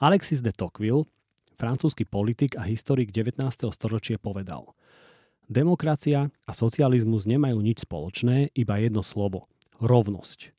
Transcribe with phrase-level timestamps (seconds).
[0.00, 1.04] Alexis de Tocqueville,
[1.60, 3.36] francúzsky politik a historik 19.
[3.68, 4.72] storočia povedal
[5.44, 9.44] Demokracia a socializmus nemajú nič spoločné, iba jedno slovo–
[9.92, 10.56] rovnosť.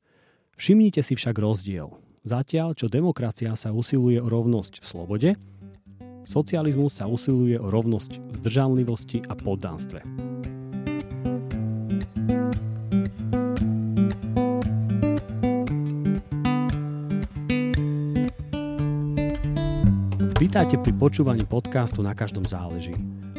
[0.61, 1.89] Všimnite si však rozdiel.
[2.21, 5.29] Zatiaľ, čo demokracia sa usiluje o rovnosť v slobode,
[6.21, 10.30] socializmus sa usiluje o rovnosť v zdržanlivosti a poddanstve.
[20.51, 22.91] Vítajte pri počúvaní podcastu Na každom záleží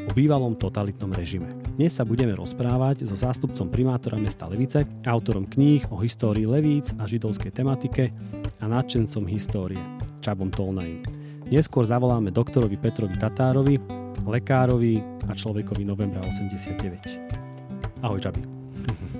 [0.08, 1.44] o bývalom totalitnom režime.
[1.76, 7.04] Dnes sa budeme rozprávať so zástupcom primátora mesta Levice, autorom kníh o histórii Levíc a
[7.04, 8.16] židovskej tematike
[8.56, 9.76] a nadšencom histórie,
[10.24, 11.04] Čabom Tolnajím.
[11.52, 13.76] Neskôr zavoláme doktorovi Petrovi Tatárovi,
[14.24, 18.00] lekárovi a človekovi novembra 89.
[18.00, 18.40] Ahoj Čabi.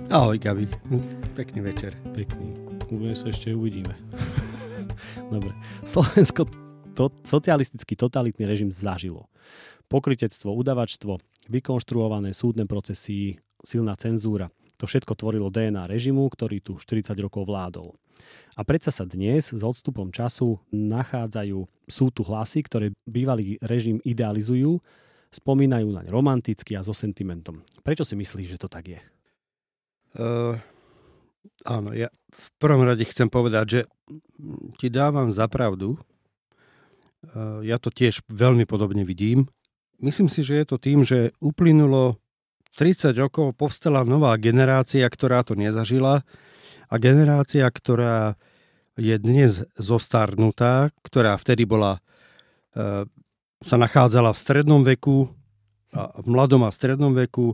[0.09, 0.65] Ahoj Gabi.
[1.37, 1.93] Pekný večer.
[2.16, 2.56] Pekný.
[2.88, 3.93] Uvidíme sa ešte uvidíme.
[5.29, 5.52] Dobre.
[5.84, 9.32] Slovensko to, socialistický totalitný režim zažilo
[9.92, 11.21] pokrytectvo, udavačstvo,
[11.52, 14.48] vykonštruované súdne procesy, silná cenzúra.
[14.80, 17.93] To všetko tvorilo DNA režimu, ktorý tu 40 rokov vládol.
[18.57, 24.80] A predsa sa dnes s odstupom času nachádzajú, sú tu hlasy, ktoré bývalý režim idealizujú,
[25.29, 27.60] spomínajú naň romanticky a so sentimentom.
[27.85, 29.01] Prečo si myslíš, že to tak je?
[30.13, 30.57] Uh,
[31.65, 33.80] áno, ja v prvom rade chcem povedať, že
[34.80, 36.01] ti dávam za pravdu.
[37.23, 39.46] Uh, ja to tiež veľmi podobne vidím
[40.02, 42.18] myslím si, že je to tým, že uplynulo
[42.76, 46.26] 30 rokov, povstala nová generácia, ktorá to nezažila
[46.90, 48.34] a generácia, ktorá
[48.98, 52.02] je dnes zostarnutá, ktorá vtedy bola,
[52.76, 53.09] e,
[53.64, 55.32] sa nachádzala v strednom veku,
[55.92, 57.52] a v mladom a strednom veku,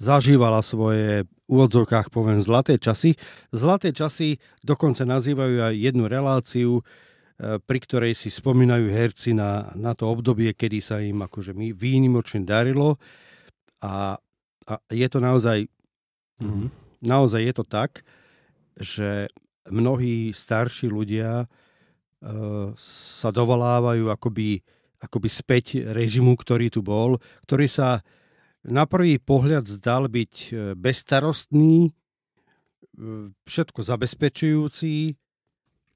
[0.00, 3.20] zažívala svoje úvodzovkách poviem zlaté časy.
[3.52, 6.80] Zlaté časy dokonca nazývajú aj jednu reláciu,
[7.40, 12.94] pri ktorej si spomínajú herci na, na to obdobie, kedy sa im akože výnimočne darilo
[13.82, 14.14] a,
[14.70, 15.66] a je to naozaj
[16.38, 16.68] mm-hmm.
[17.02, 18.06] naozaj je to tak,
[18.78, 19.26] že
[19.66, 24.62] mnohí starší ľudia uh, sa dovolávajú akoby,
[25.02, 27.18] akoby späť režimu, ktorý tu bol,
[27.50, 28.06] ktorý sa
[28.64, 31.92] na prvý pohľad zdal byť e, bezstarostný,
[33.44, 35.20] všetko zabezpečujúci,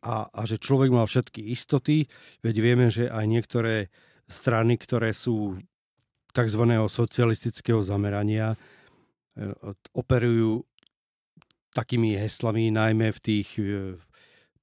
[0.09, 2.09] a, a že človek mal všetky istoty,
[2.41, 3.93] veď vieme, že aj niektoré
[4.25, 5.61] strany, ktoré sú
[6.33, 6.63] tzv.
[6.89, 8.57] socialistického zamerania,
[9.37, 9.53] e,
[9.93, 10.65] operujú
[11.77, 13.63] takými heslami, najmä v tých e,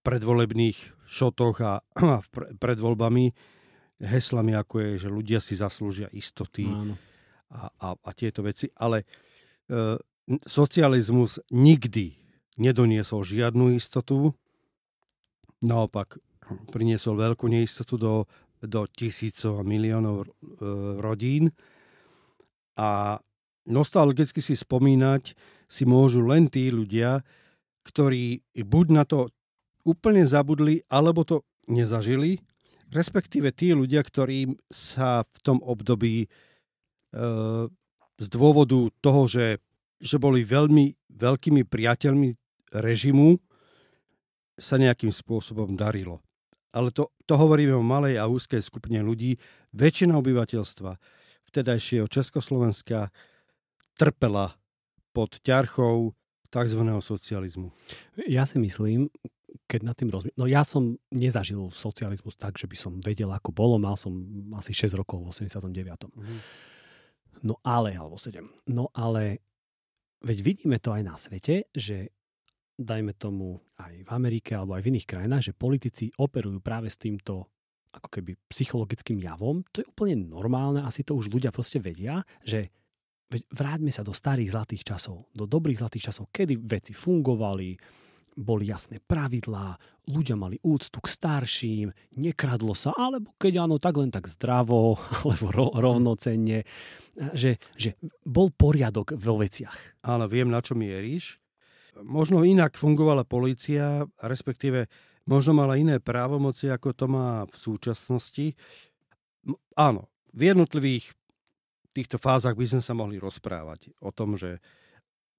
[0.01, 2.17] predvolebných šotoch a, a
[2.57, 3.29] pred voľbami,
[4.01, 6.65] heslami ako je, že ľudia si zaslúžia istoty
[7.53, 8.69] a, a, a tieto veci.
[8.81, 9.05] Ale e,
[10.49, 12.17] socializmus nikdy
[12.57, 14.33] nedoniesol žiadnu istotu,
[15.65, 16.21] naopak
[16.69, 18.29] priniesol veľkú neistotu do,
[18.61, 20.27] do tisícov a miliónov e,
[21.01, 21.49] rodín.
[22.77, 23.17] A
[23.65, 25.33] nostalgicky si spomínať
[25.65, 27.25] si môžu len tí ľudia,
[27.85, 29.33] ktorí buď na to
[29.85, 32.41] úplne zabudli, alebo to nezažili,
[32.93, 36.27] respektíve tí ľudia, ktorí sa v tom období e,
[38.15, 39.61] z dôvodu toho, že,
[40.01, 42.29] že boli veľmi veľkými priateľmi
[42.75, 43.39] režimu,
[44.55, 46.23] sa nejakým spôsobom darilo.
[46.75, 49.39] Ale to, to hovoríme o malej a úzkej skupine ľudí.
[49.71, 50.91] Väčšina obyvateľstva
[51.47, 53.15] vtedajšieho Československa
[53.95, 54.59] trpela
[55.15, 56.11] pod ťarchou
[56.51, 56.81] tzv.
[56.99, 57.71] socializmu.
[58.27, 59.07] Ja si myslím,
[59.71, 63.55] keď nad tým rozmýšľam, no ja som nezažil socializmus tak, že by som vedel, ako
[63.55, 63.79] bolo.
[63.79, 64.11] Mal som
[64.59, 66.11] asi 6 rokov v 89.
[66.11, 66.39] Mm.
[67.47, 68.43] No ale, alebo 7.
[68.67, 69.39] No ale,
[70.23, 72.11] veď vidíme to aj na svete, že
[72.75, 76.99] dajme tomu aj v Amerike alebo aj v iných krajinách, že politici operujú práve s
[76.99, 77.47] týmto
[77.95, 82.67] ako keby psychologickým javom, to je úplne normálne, asi to už ľudia proste vedia, že
[83.31, 87.79] vráťme sa do starých zlatých časov, do dobrých zlatých časov, kedy veci fungovali,
[88.35, 89.79] boli jasné pravidlá,
[90.11, 91.87] ľudia mali úctu k starším,
[92.19, 96.67] nekradlo sa, alebo keď áno, tak len tak zdravo, alebo ro, rovnocenne,
[97.31, 97.95] že, že
[98.27, 100.03] bol poriadok vo veciach.
[100.03, 101.39] Áno, viem, na čo mieríš
[102.03, 104.89] možno inak fungovala policia, respektíve
[105.29, 108.55] možno mala iné právomoci, ako to má v súčasnosti.
[109.77, 111.15] Áno, v jednotlivých
[111.95, 114.59] týchto fázach by sme sa mohli rozprávať o tom, že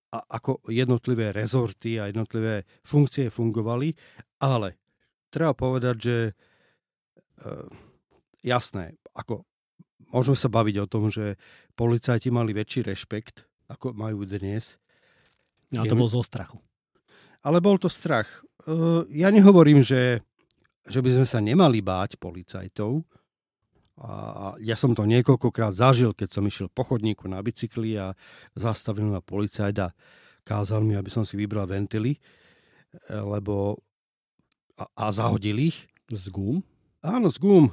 [0.08, 3.92] ako jednotlivé rezorty a jednotlivé funkcie fungovali,
[4.40, 4.80] ale
[5.28, 6.32] treba povedať, že e,
[8.40, 9.44] jasné, ako
[10.08, 11.36] môžeme sa baviť o tom, že
[11.76, 14.80] policajti mali väčší rešpekt, ako majú dnes,
[15.74, 16.62] a to bol zo strachu.
[17.42, 18.28] Ale bol to strach.
[19.10, 20.22] Ja nehovorím, že
[20.86, 23.02] že by sme sa nemali báť policajtov.
[23.96, 28.12] A ja som to niekoľkokrát zažil, keď som išiel po chodníku na bicykli a
[28.52, 29.88] zastavil ma policajt a
[30.44, 32.20] kázal mi, aby som si vybral ventily,
[33.08, 33.80] lebo
[34.76, 35.88] a, a zahodil ich.
[36.12, 36.62] Z gum?
[37.06, 37.70] Áno, z gum.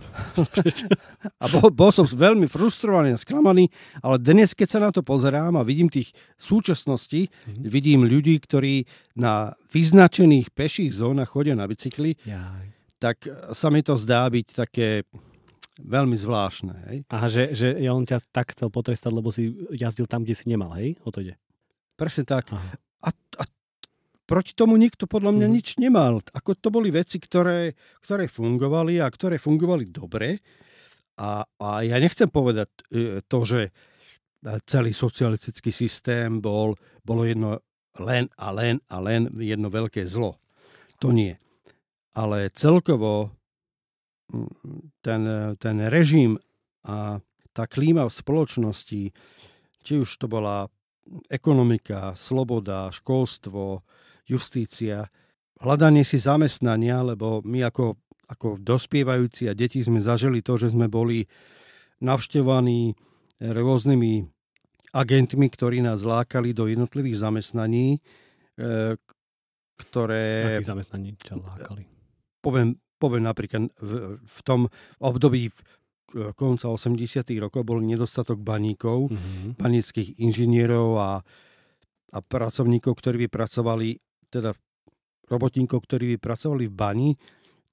[1.41, 3.65] a bol, bol som veľmi frustrovaný a sklamaný,
[4.06, 7.65] ale dnes, keď sa na to pozerám a vidím tých súčasností, mm-hmm.
[7.65, 8.85] vidím ľudí, ktorí
[9.18, 12.65] na vyznačených peších zónach chodia na bicykli, Jaj.
[13.01, 13.25] tak
[13.57, 15.09] sa mi to zdá byť také
[15.81, 16.74] veľmi zvláštne.
[16.94, 16.97] Hej?
[17.09, 20.45] Aha, že, že ja on ťa tak chcel potrestať, lebo si jazdil tam, kde si
[20.45, 20.94] nemal, hej?
[21.01, 21.41] O to ide.
[21.97, 22.53] Presne tak.
[22.53, 23.44] A, a
[24.24, 25.54] proti tomu nikto podľa mňa mm.
[25.54, 26.24] nič nemal.
[26.31, 30.40] Ako to boli veci, ktoré, ktoré fungovali a ktoré fungovali dobre.
[31.20, 33.70] A, a ja nechcem povedať e, to, že
[34.68, 36.75] celý socialistický systém bol,
[37.06, 37.64] bolo jedno
[38.02, 40.42] len a len a len jedno veľké zlo.
[41.00, 41.38] To nie.
[42.18, 43.31] Ale celkovo
[45.02, 45.22] ten,
[45.62, 46.42] ten režim
[46.84, 47.22] a
[47.54, 49.02] tá klíma v spoločnosti,
[49.84, 50.66] či už to bola
[51.30, 53.86] ekonomika, sloboda, školstvo,
[54.28, 55.08] justícia,
[55.60, 60.92] hľadanie si zamestnania, lebo my ako, ako dospievajúci a deti sme zažili to, že sme
[60.92, 61.28] boli
[62.04, 62.96] navštevovaní
[63.40, 64.14] rôznymi
[64.94, 67.98] agentmi, ktorí nás lákali do jednotlivých zamestnaní,
[68.60, 68.96] e,
[69.80, 70.60] ktoré...
[70.60, 71.84] Akých zamestnaní ťa lákali?
[72.44, 74.70] Poviem, poviem napríklad v, v tom
[75.02, 75.50] období
[76.38, 77.25] konca 80.
[77.42, 79.58] rokov bol nedostatok baníkov, mm-hmm.
[79.58, 81.12] banických inžinierov a,
[82.14, 83.98] a pracovníkov, ktorí by pracovali,
[84.33, 84.57] teda
[85.30, 87.09] robotníkov, ktorí by pracovali v bani,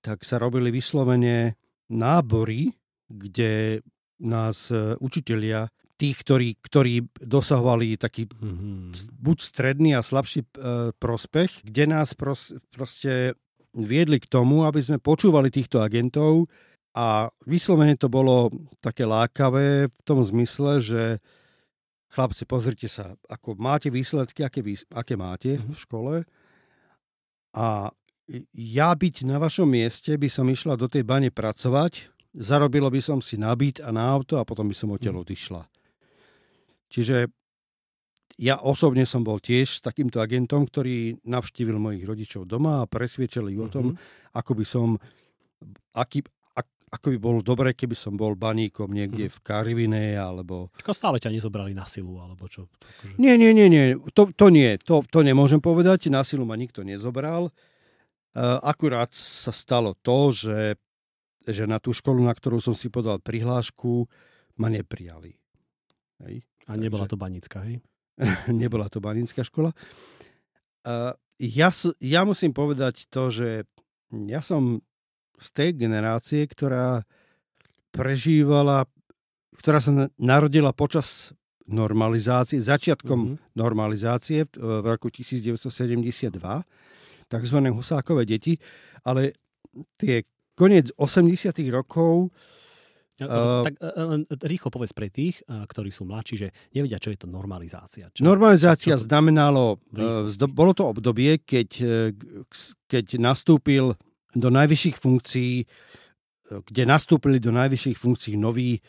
[0.04, 1.56] tak sa robili vyslovene
[1.92, 2.72] nábory,
[3.08, 3.82] kde
[4.20, 5.68] nás e, učitelia,
[6.00, 9.20] tých, ktorí, ktorí dosahovali taký mm-hmm.
[9.20, 10.48] buď stredný a slabší e,
[10.96, 13.36] prospech, kde nás pros, proste
[13.76, 16.48] viedli k tomu, aby sme počúvali týchto agentov
[16.96, 18.48] a vyslovene to bolo
[18.80, 21.02] také lákavé v tom zmysle, že
[22.16, 25.74] chlapci, pozrite sa, ako máte výsledky, aké, aké máte mm-hmm.
[25.76, 26.14] v škole
[27.54, 27.90] a
[28.54, 33.18] ja byť na vašom mieste by som išla do tej bane pracovať, zarobilo by som
[33.18, 35.22] si nabít a na auto a potom by som odtiaľ mhm.
[35.26, 35.62] odišla.
[36.90, 37.30] Čiže
[38.40, 43.52] ja osobne som bol tiež s takýmto agentom, ktorý navštívil mojich rodičov doma a presviečal
[43.52, 44.32] ich o tom, mm-hmm.
[44.32, 44.88] ako by som,
[45.92, 46.26] aký, ak,
[46.90, 49.38] ako by bolo dobre, keby som bol baníkom niekde mm-hmm.
[49.38, 50.74] v Karivine, alebo...
[50.74, 52.66] Ako stále ťa nezobrali na silu, alebo čo?
[52.66, 53.14] Akože...
[53.14, 53.94] Nie, nie, nie, nie.
[54.10, 54.74] To, to nie.
[54.82, 56.10] To, to nemôžem povedať.
[56.10, 57.54] Na silu ma nikto nezobral.
[58.34, 60.74] Uh, akurát sa stalo to, že,
[61.46, 64.10] že na tú školu, na ktorú som si podal prihlášku,
[64.58, 65.38] ma neprijali.
[66.26, 66.42] Hej?
[66.66, 67.14] A nebola Takže...
[67.14, 67.78] to banická, hej?
[68.50, 69.70] nebola to baninská škola.
[71.38, 71.68] Ja,
[72.02, 73.64] ja musím povedať to, že
[74.10, 74.82] ja som
[75.40, 77.02] z tej generácie, ktorá
[77.90, 78.86] prežívala,
[79.56, 81.32] ktorá sa narodila počas
[81.70, 83.54] normalizácie, začiatkom mm-hmm.
[83.56, 86.34] normalizácie v roku 1972,
[87.30, 87.58] tzv.
[87.70, 88.58] Husákové deti,
[89.06, 89.38] ale
[89.96, 90.26] tie
[90.58, 91.56] koniec 80.
[91.72, 92.28] rokov
[93.20, 94.16] Uh, tak uh,
[94.48, 98.08] rýchlo povedz pre tých, ktorí sú mladší, že nevedia, čo je to normalizácia.
[98.08, 99.04] Čo, normalizácia čo to...
[99.04, 101.68] znamenalo, uh, bolo to obdobie, keď,
[102.88, 103.92] keď nastúpil
[104.34, 105.66] do najvyšších funkcií,
[106.50, 108.82] kde nastúpili do najvyšších funkcií noví,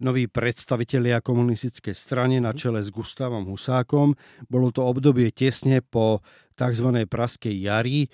[0.00, 2.58] noví predstavitelia komunistickej strany na mhm.
[2.58, 4.16] čele s Gustavom Husákom.
[4.48, 6.20] Bolo to obdobie tesne po
[6.56, 6.88] tzv.
[7.08, 8.08] Praskej jari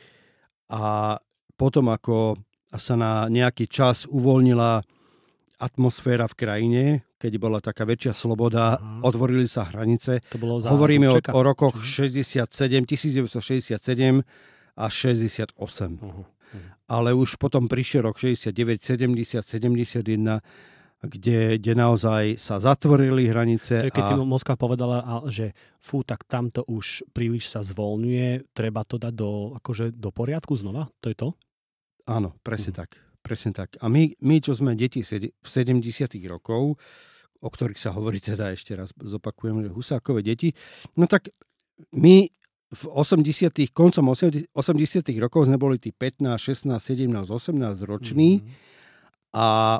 [0.71, 1.17] a
[1.55, 2.41] potom, ako
[2.75, 4.81] sa na nejaký čas uvoľnila
[5.63, 6.85] atmosféra v krajine,
[7.23, 9.07] keď bola taká väčšia sloboda, Aha.
[9.07, 10.19] otvorili sa hranice.
[10.35, 12.51] To bolo za Hovoríme o, o rokoch 67,
[12.83, 13.79] 1967
[14.75, 15.55] a 68.
[15.55, 16.27] Uh-huh.
[16.89, 20.41] Ale už potom prišiel rok 69, 70, 71,
[21.03, 23.91] kde, kde naozaj sa zatvorili hranice.
[23.91, 24.09] Keď a...
[24.09, 25.51] si Moskva povedala, že
[25.83, 30.87] fú, tak tamto už príliš sa zvolňuje, treba to dať do, akože, do poriadku znova?
[31.03, 31.29] To je to?
[32.07, 32.87] Áno, presne uh-huh.
[32.87, 32.91] tak.
[33.23, 33.79] Presne tak.
[33.79, 35.79] A my, my čo sme deti v 70.
[36.27, 36.75] rokov,
[37.43, 40.55] o ktorých sa hovorí teda ešte raz zopakujem, že Husákové deti,
[40.99, 41.31] no tak
[41.95, 42.31] my
[42.73, 43.53] v 80.
[43.77, 44.57] koncom 80.
[45.21, 49.37] rokov sme boli tí 15, 16, 17, 18 roční mm-hmm.
[49.37, 49.79] a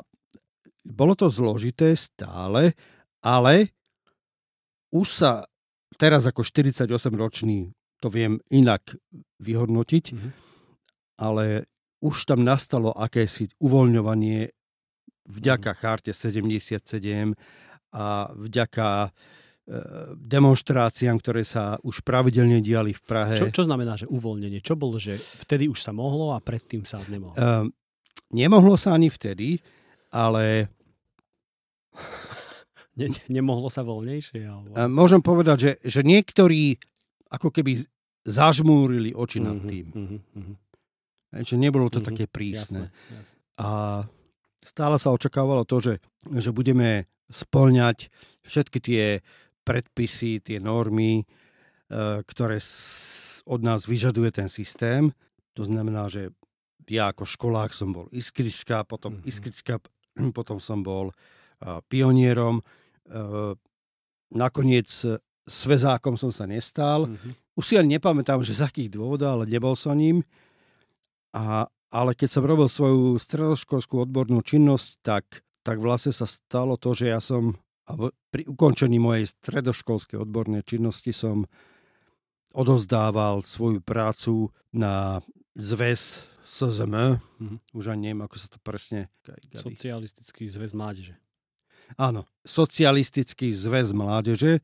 [0.83, 2.77] bolo to zložité stále,
[3.25, 3.73] ale
[4.93, 5.31] už sa
[5.97, 6.85] teraz ako 48
[7.17, 8.83] ročný to viem inak
[9.39, 10.31] vyhodnotiť, mm-hmm.
[11.23, 11.65] ale
[12.03, 14.51] už tam nastalo akési uvoľňovanie
[15.23, 15.77] vďaka mhm.
[15.79, 16.83] charte 77
[17.95, 19.09] a vďaka e,
[20.13, 23.33] demonstráciám, ktoré sa už pravidelne diali v Prahe.
[23.33, 24.59] Čo, čo znamená, že uvoľnenie?
[24.59, 27.35] Čo bolo, že vtedy už sa mohlo a predtým sa nemohlo?
[27.35, 27.71] Uh,
[28.29, 29.63] nemohlo sa ani vtedy,
[30.11, 30.67] ale
[32.99, 34.41] ne, ne, nemohlo sa voľnejšie?
[34.43, 34.75] Alebo...
[34.89, 36.77] Môžem povedať, že, že niektorí
[37.29, 37.79] ako keby
[38.23, 39.85] zažmúrili oči nad Mhm, tým.
[39.89, 40.53] mhm, mhm.
[41.33, 42.91] Že nebolo to Mhm, také prísne.
[42.93, 43.39] Jasné, jasné.
[43.57, 43.69] A
[44.61, 45.93] stále sa očakávalo to, že,
[46.29, 49.03] že budeme splňať všetky tie
[49.63, 51.25] predpisy, tie normy, e,
[52.23, 52.59] ktoré
[53.43, 55.11] od nás vyžaduje ten systém.
[55.55, 56.31] To znamená, že
[56.87, 59.23] ja ako školák som bol iskrička, potom Mhm.
[59.23, 59.79] iskrička,
[60.37, 61.11] potom som bol
[61.59, 62.59] a, pionierom.
[63.07, 63.55] E,
[64.33, 67.05] Nakoniec e, svezákom som sa nestal.
[67.05, 67.29] Mhm.
[67.53, 70.25] Už si ani nepamätám, že z akých dôvodov, ale nebol som ním.
[71.33, 75.25] A, ale keď som robil svoju stredoškolskú odbornú činnosť, tak,
[75.61, 77.53] tak vlastne sa stalo to, že ja som
[77.93, 81.45] alebo pri ukončení mojej stredoškolskej odbornej činnosti som
[82.57, 85.21] odozdával svoju prácu na
[85.53, 87.21] zväz SZM.
[87.37, 87.55] Mhm.
[87.77, 89.13] Už ani neviem, ako sa to presne...
[89.53, 91.17] Socialistický zväz mládeže.
[91.97, 94.61] Áno, Socialistický zväz mládeže.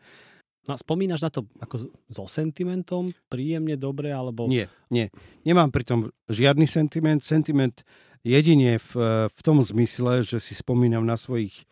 [0.67, 3.13] No, spomínaš na to ako so sentimentom?
[3.31, 4.45] Príjemne, dobre, alebo...
[4.45, 5.09] Nie, nie.
[5.41, 7.25] Nemám pri tom žiadny sentiment.
[7.25, 7.81] Sentiment
[8.21, 8.91] jedine v,
[9.31, 11.65] v tom zmysle, že si spomínam na svojich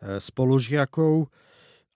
[0.00, 1.28] spolužiakov,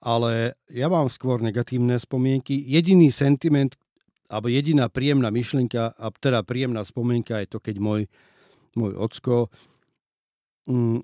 [0.01, 2.57] ale ja mám skôr negatívne spomienky.
[2.57, 3.77] Jediný sentiment,
[4.25, 8.01] alebo jediná príjemná myšlienka, a teda príjemná spomienka je to, keď môj,
[8.73, 9.53] môj ocko
[10.65, 11.03] mm, e,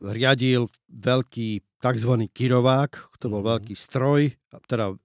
[0.00, 2.12] riadil veľký tzv.
[2.32, 3.48] kirovák, to bol Mhm.
[3.52, 4.32] veľký stroj,
[4.66, 4.96] teda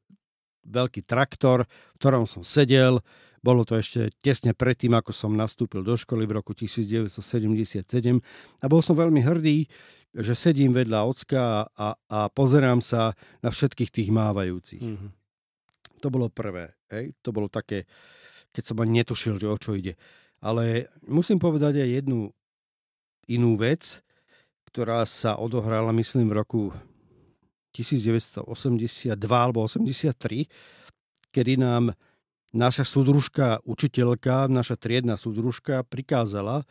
[0.63, 3.03] veľký traktor, v ktorom som sedel.
[3.44, 8.24] Bolo to ešte tesne predtým, ako som nastúpil do školy v roku 1977
[8.63, 9.68] a bol som veľmi hrdý,
[10.13, 14.86] že sedím vedľa ocka a, a pozerám sa na všetkých tých mávajúcich.
[14.86, 15.08] Mhm.
[16.05, 16.75] To bolo prvé.
[16.91, 17.17] Hej?
[17.25, 17.89] To bolo také,
[18.53, 19.98] keď som ani netušil, že o čo ide.
[20.43, 22.29] Ale musím povedať aj jednu
[23.32, 24.03] inú vec,
[24.67, 26.62] ktorá sa odohrala, myslím, v roku
[27.72, 28.43] 1982
[29.32, 30.46] alebo 83,
[31.34, 31.96] kedy nám
[32.53, 36.67] naša súdružka, učiteľka, naša triedna súdružka prikázala,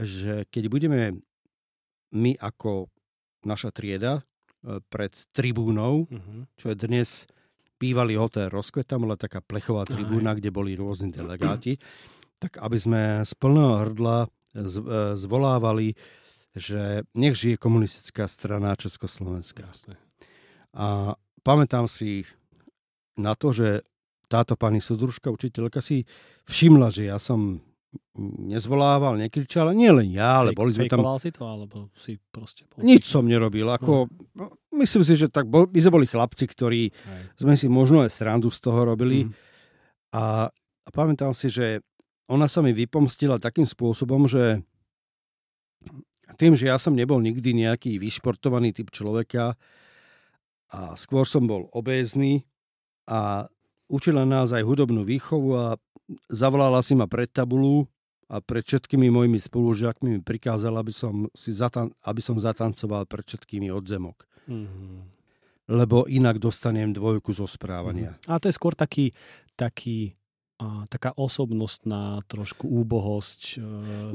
[0.00, 1.00] že keď budeme
[2.10, 2.88] my ako
[3.42, 4.24] naša trieda
[4.58, 6.50] e, pred tribúnou, Mhm.
[6.54, 7.08] čo je dnes
[7.76, 9.88] bývalý hotel Rozkvet, tam bola taká plechová Aj.
[9.88, 11.78] tribúna, kde boli rôzni delegáti,
[12.38, 15.94] tak aby sme z plného hrdla z- e, zvolávali,
[16.52, 19.62] že nech žije komunistická strana Československa.
[19.62, 19.94] Jasné.
[20.72, 22.26] A pamätám si
[23.14, 23.86] na to, že
[24.26, 26.02] táto pani súdružka, učiteľka si
[26.44, 27.62] všimla, že ja som
[28.50, 32.66] nezvolával, nekričal, nie len ja, ale Fake- boli sme tam si to, alebo si proste...
[32.68, 33.64] Bol nič som nerobil.
[33.64, 34.44] Ako, no,
[34.76, 37.22] myslím si, že tak bol, my sme boli chlapci, ktorí Hej.
[37.38, 39.24] sme si možno aj srandu z toho robili.
[39.24, 39.32] Mhm.
[40.12, 41.80] A, a pamätám si, že
[42.28, 44.60] ona sa mi vypomstila takým spôsobom, že
[46.36, 49.56] tým, že ja som nebol nikdy nejaký vyšportovaný typ človeka
[50.68, 52.44] a skôr som bol obézny
[53.08, 53.48] a
[53.88, 55.66] učila nás aj hudobnú výchovu a
[56.28, 57.84] zavolala si ma pred tabulu
[58.26, 63.24] a pred všetkými mojimi spolužiakmi mi prikázala, aby som, si zatan- aby som zatancoval pred
[63.24, 64.24] všetkými odzemok.
[64.46, 65.16] Mhm.
[65.68, 68.16] Lebo inak dostanem dvojku zo správania.
[68.16, 68.24] Mhm.
[68.26, 69.12] Ale to je skôr taký,
[69.54, 70.16] taký
[70.58, 73.58] a, taká osobnostná trošku úbohosť, e,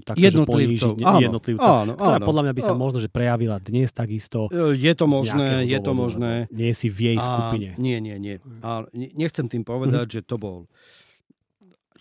[0.03, 2.27] také, že Jednotlivcov, ne- áno, jednotlivca, áno, ktorá áno.
[2.27, 2.77] podľa mňa by sa Á.
[2.77, 4.51] možno, že prejavila dnes takisto.
[4.51, 6.31] E, Je to možné, je to dôvodu, možné.
[6.51, 7.79] Nie si v jej A skupine.
[7.79, 8.43] Nie, nie, nie.
[8.59, 10.67] A ne- nechcem tým povedať, že to bol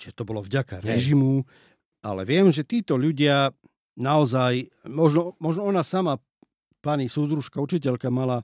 [0.02, 0.86] že to bolo vďaka Hej.
[0.88, 1.46] režimu,
[2.00, 3.54] ale viem, že títo ľudia
[3.94, 6.18] naozaj, možno, možno ona sama,
[6.80, 8.42] pani súdružka, učiteľka, mala,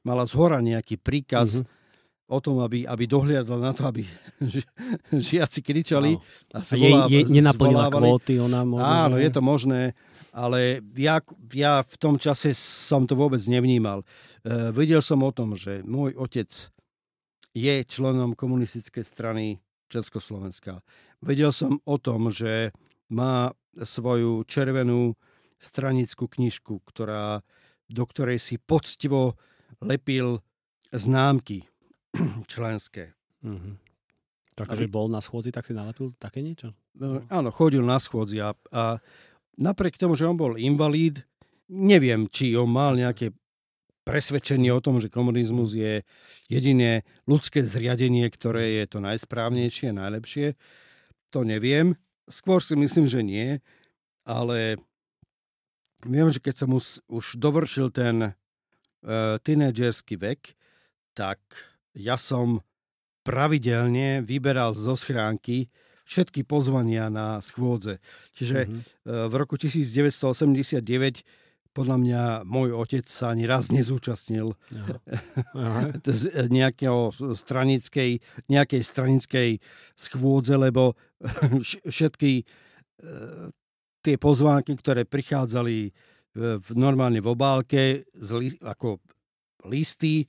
[0.00, 1.66] mala zhora nejaký príkaz Mhm.
[2.28, 4.06] o tom, aby, aby dohliadla na to, aby
[4.44, 4.68] ži-
[5.10, 6.22] žiaci kričali Áno.
[6.52, 9.98] a, A jej, jej nenaplnila kvóty, ona možno, Áno, je to možné,
[10.30, 11.18] ale ja,
[11.50, 14.06] ja v tom čase som to vôbec nevnímal.
[14.40, 16.46] E, vedel som o tom, že môj otec
[17.50, 19.58] je členom komunistickej strany
[19.90, 20.86] Československa.
[21.18, 22.70] Vedel som o tom, že
[23.10, 25.18] má svoju červenú
[25.60, 27.42] stranickú knižku, ktorá,
[27.90, 29.36] do ktorej si poctivo
[29.82, 30.40] lepil
[30.94, 31.66] známky
[32.52, 33.12] členské.
[33.42, 33.76] Mhm.
[34.54, 36.76] Takže Aby- bol na schôdzi, tak si nalepil také niečo?
[36.92, 39.00] No, áno, chodil na schôdzi a, a
[39.56, 41.24] napriek tomu, že on bol invalíd,
[41.70, 43.32] neviem, či on mal nejaké
[44.04, 46.02] presvedčenie o tom, že komunizmus je
[46.48, 50.56] jediné ľudské zriadenie, ktoré je to najsprávnejšie, najlepšie.
[51.30, 51.94] To neviem.
[52.26, 53.48] Skôr si myslím, že nie,
[54.24, 54.80] ale
[56.06, 60.54] viem, že keď som už, už dovršil ten uh, tínedžerský vek,
[61.12, 61.38] tak
[61.92, 62.62] ja som
[63.26, 65.68] pravidelne vyberal zo schránky
[66.10, 68.02] všetky pozvania na schôdze.
[68.34, 69.30] Čiže mm-hmm.
[69.30, 71.22] v roku 1989
[71.70, 74.94] podľa mňa môj otec sa ani raz nezúčastnil Aha.
[75.66, 75.82] Aha.
[76.50, 78.18] nejakého stranickej,
[78.50, 79.50] nejakej stranickej
[79.94, 80.98] schôdze, lebo
[81.94, 82.44] všetky e,
[84.02, 85.94] tie pozvánky, ktoré prichádzali
[86.34, 89.02] v, normálne v obálke z, ako
[89.66, 90.26] listy,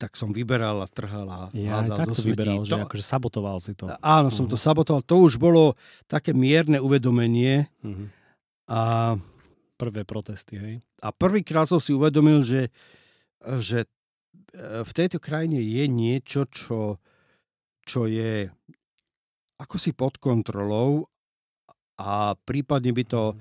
[0.00, 2.32] tak som vyberal a trhal a ja hádzal do smetí.
[2.32, 3.84] vyberal, že to, akože sabotoval si to.
[4.00, 4.64] Áno, som to mhm.
[4.64, 5.02] sabotoval.
[5.04, 5.76] To už bolo
[6.08, 8.08] také mierne uvedomenie uh-huh.
[8.64, 8.80] a
[9.80, 10.74] prvé protesty, hej?
[11.00, 12.68] A prvýkrát som si uvedomil, že,
[13.64, 13.88] že
[14.52, 17.00] e, v tejto krajine je niečo, čo,
[17.88, 18.52] čo je
[19.56, 21.08] ako si pod kontrolou
[21.96, 23.22] a prípadne by to...
[23.32, 23.40] Mhm.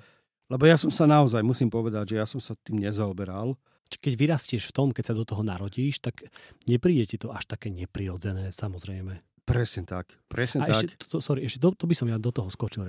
[0.50, 3.60] Lebo ja som sa naozaj, musím povedať, že ja som sa tým nezaoberal
[3.98, 6.30] keď vyrastieš v tom, keď sa do toho narodíš, tak
[6.70, 9.18] nepríde ti to až také neprirodzené, samozrejme.
[9.50, 10.86] Presne tak, presne a tak.
[10.86, 12.86] Ešte, to, sorry, ešte to, to by som ja do toho skočil.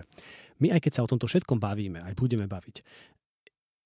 [0.61, 2.85] My aj keď sa o tomto všetkom bavíme, aj budeme baviť,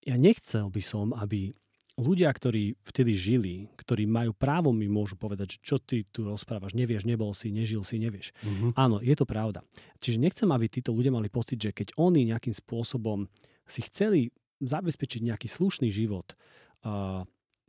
[0.04, 1.50] ja nechcel by som, aby
[1.96, 6.74] ľudia, ktorí vtedy žili, ktorí majú právo, mi môžu povedať, že čo ty tu rozprávaš,
[6.74, 8.34] nevieš, nebol si, nežil si, nevieš.
[8.42, 8.70] Mm-hmm.
[8.74, 9.62] Áno, je to pravda.
[10.02, 13.30] Čiže nechcem, aby títo ľudia mali pocit, že keď oni nejakým spôsobom
[13.64, 16.34] si chceli zabezpečiť nejaký slušný život,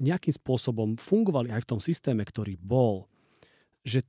[0.02, 3.08] nejakým spôsobom fungovali aj v tom systéme, ktorý bol,
[3.86, 4.04] že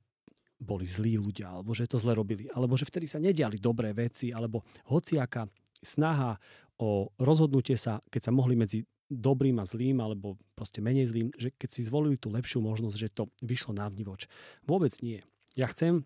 [0.56, 4.32] boli zlí ľudia, alebo že to zle robili, alebo že vtedy sa nediali dobré veci,
[4.32, 5.44] alebo hociaká
[5.84, 6.40] snaha
[6.76, 11.54] o rozhodnutie sa, keď sa mohli medzi dobrým a zlým, alebo proste menej zlým, že
[11.54, 14.26] keď si zvolili tú lepšiu možnosť, že to vyšlo na vnivoč.
[14.66, 15.22] Vôbec nie.
[15.54, 16.02] Ja chcem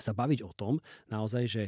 [0.00, 0.80] sa baviť o tom
[1.12, 1.64] naozaj, že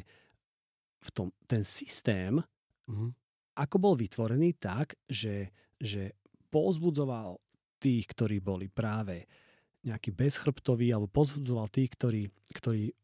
[1.02, 2.40] v tom, ten systém,
[2.88, 3.11] mm-hmm.
[3.58, 6.14] ako bol vytvorený tak, že, že
[6.49, 7.37] pozbudzoval
[7.82, 9.26] tých, ktorí boli práve
[9.82, 12.22] nejaký bezchrbtoví, alebo pozbudzoval tých, ktorí,
[12.54, 12.94] ktorí,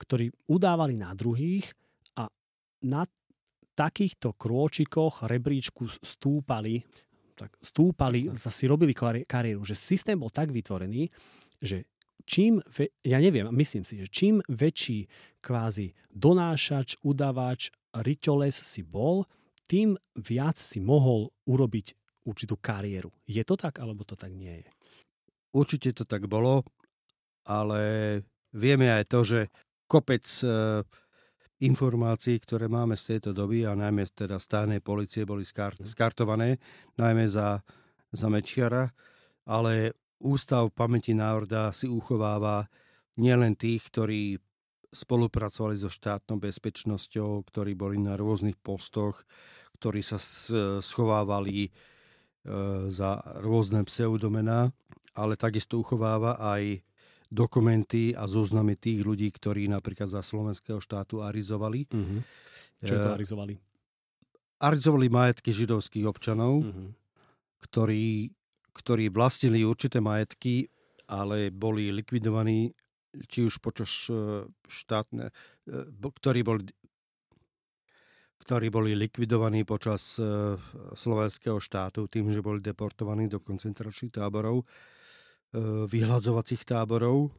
[0.00, 1.68] ktorí udávali na druhých
[2.16, 2.32] a
[2.80, 3.04] na
[3.74, 6.82] takýchto krôčikoch rebríčku stúpali,
[7.34, 8.94] tak stúpali, sa si robili
[9.26, 9.66] kariéru.
[9.66, 11.10] Že systém bol tak vytvorený,
[11.58, 11.90] že
[12.24, 12.62] čím,
[13.04, 15.10] ja neviem, myslím si, že čím väčší
[15.42, 19.26] kvázi donášač, udávač, riťoles si bol,
[19.66, 23.12] tým viac si mohol urobiť určitú kariéru.
[23.28, 24.68] Je to tak, alebo to tak nie je?
[25.54, 26.66] Určite to tak bolo,
[27.46, 29.40] ale vieme aj to, že
[29.86, 30.82] kopec e,
[31.62, 35.86] informácií, ktoré máme z tejto doby a najmä teda stánej policie boli skar- mhm.
[35.86, 36.58] skartované,
[36.98, 37.62] najmä za,
[38.10, 38.90] za Mečiara,
[39.46, 42.64] ale Ústav pamäti národa si uchováva
[43.20, 44.40] nielen tých, ktorí
[44.88, 49.20] spolupracovali so štátnou bezpečnosťou, ktorí boli na rôznych postoch,
[49.76, 50.16] ktorí sa
[50.80, 51.68] schovávali
[52.44, 54.68] E, za rôzne pseudomená,
[55.16, 56.84] ale takisto uchováva aj
[57.34, 61.90] dokumenty a zoznamy tých ľudí, ktorí napríklad za slovenského štátu arizovali.
[61.90, 62.22] Uh-huh.
[62.78, 63.54] Čo to arizovali?
[64.62, 66.94] Arizovali majetky židovských občanov, uh-huh.
[67.58, 68.30] ktorí,
[68.70, 70.70] ktorí vlastnili určité majetky,
[71.10, 72.70] ale boli likvidovaní
[73.14, 75.30] či už počas e, štátne,
[76.00, 76.70] ktorí boli
[78.44, 80.20] ktorí boli likvidovaní počas
[80.92, 84.68] slovenského štátu tým, že boli deportovaní do koncentračných táborov,
[85.86, 87.30] vyhľadzovacích táborov.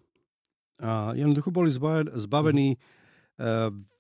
[0.80, 1.72] A jednoducho boli
[2.16, 2.78] zbavení e,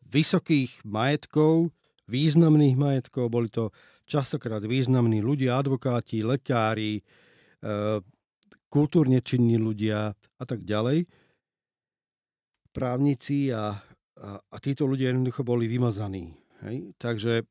[0.08, 1.71] vysokých majetkov,
[2.08, 3.32] významných majetkov.
[3.32, 3.75] Boli to
[4.08, 7.01] častokrát významní ľudia, advokáti, lekári,
[8.69, 11.10] kultúrne činní ľudia a tak ďalej.
[12.69, 16.95] Právnici a, a, a títo ľudia jednoducho boli vymazaní Hej?
[16.97, 17.45] Takže...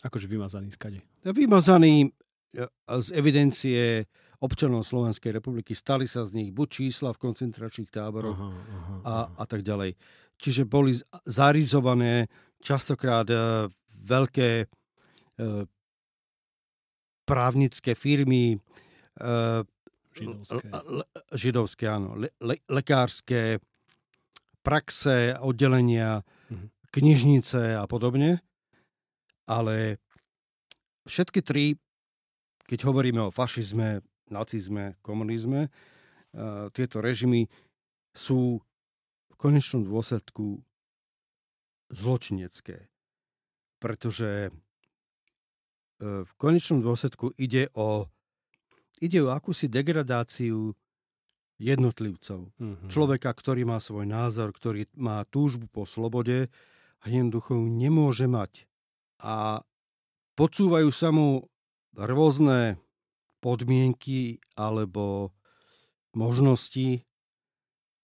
[0.00, 1.04] Akože vymazaný skade?
[1.28, 4.08] Vymazaný e, z evidencie
[4.40, 5.76] občanov Slovenskej republiky.
[5.76, 9.94] Stali sa z nich buď čísla v koncentračných táboroch aha, aha, a, a tak ďalej.
[10.40, 10.96] Čiže boli
[11.28, 12.32] zarizované
[12.64, 15.68] častokrát uh, veľké uh,
[17.28, 18.56] právnické firmy,
[19.20, 19.62] uh,
[20.16, 20.66] židovské.
[20.72, 21.04] Le,
[21.36, 23.60] židovské, áno, le, le, lekárske
[24.64, 28.42] praxe, oddelenia, uh-huh knižnice a podobne.
[29.46, 29.98] Ale
[31.06, 31.78] všetky tri,
[32.66, 37.50] keď hovoríme o fašizme, nacizme, komunizme, eh, tieto režimy
[38.14, 38.62] sú
[39.30, 40.62] v konečnom dôsledku
[41.90, 42.88] zločinecké.
[43.82, 48.08] Pretože eh, v konečnom dôsledku ide o,
[49.02, 50.72] ide o akúsi degradáciu
[51.60, 52.56] jednotlivcov.
[52.56, 52.88] Mm-hmm.
[52.88, 56.48] Človeka, ktorý má svoj názor, ktorý má túžbu po slobode,
[57.00, 58.68] a jednoducho ju nemôže mať.
[59.20, 59.64] A
[60.36, 61.48] podsúvajú sa mu
[61.96, 62.80] rôzne
[63.40, 65.32] podmienky alebo
[66.12, 67.04] možnosti,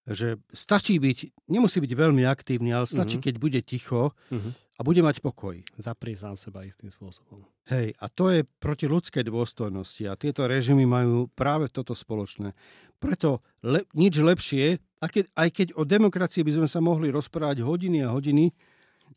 [0.07, 3.27] že stačí byť, nemusí byť veľmi aktívny, ale stačí, mm-hmm.
[3.27, 4.53] keď bude ticho mm-hmm.
[4.79, 5.59] a bude mať pokoj.
[5.77, 7.43] Zaprie sám seba istým spôsobom.
[7.67, 12.55] Hej, a to je proti ľudskej dôstojnosti a tieto režimy majú práve toto spoločné.
[13.03, 17.67] Preto le, nič lepšie, aj keď, aj keď o demokracii by sme sa mohli rozprávať
[17.67, 18.53] hodiny a hodiny e,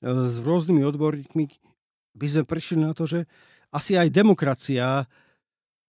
[0.02, 1.46] s rôznymi odborníkmi,
[2.18, 3.30] by sme prišli na to, že
[3.70, 5.06] asi aj demokracia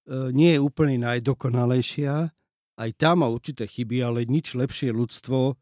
[0.09, 2.33] nie je úplne najdokonalejšia,
[2.81, 5.53] aj tam má určité chyby, ale nič lepšie ľudstvo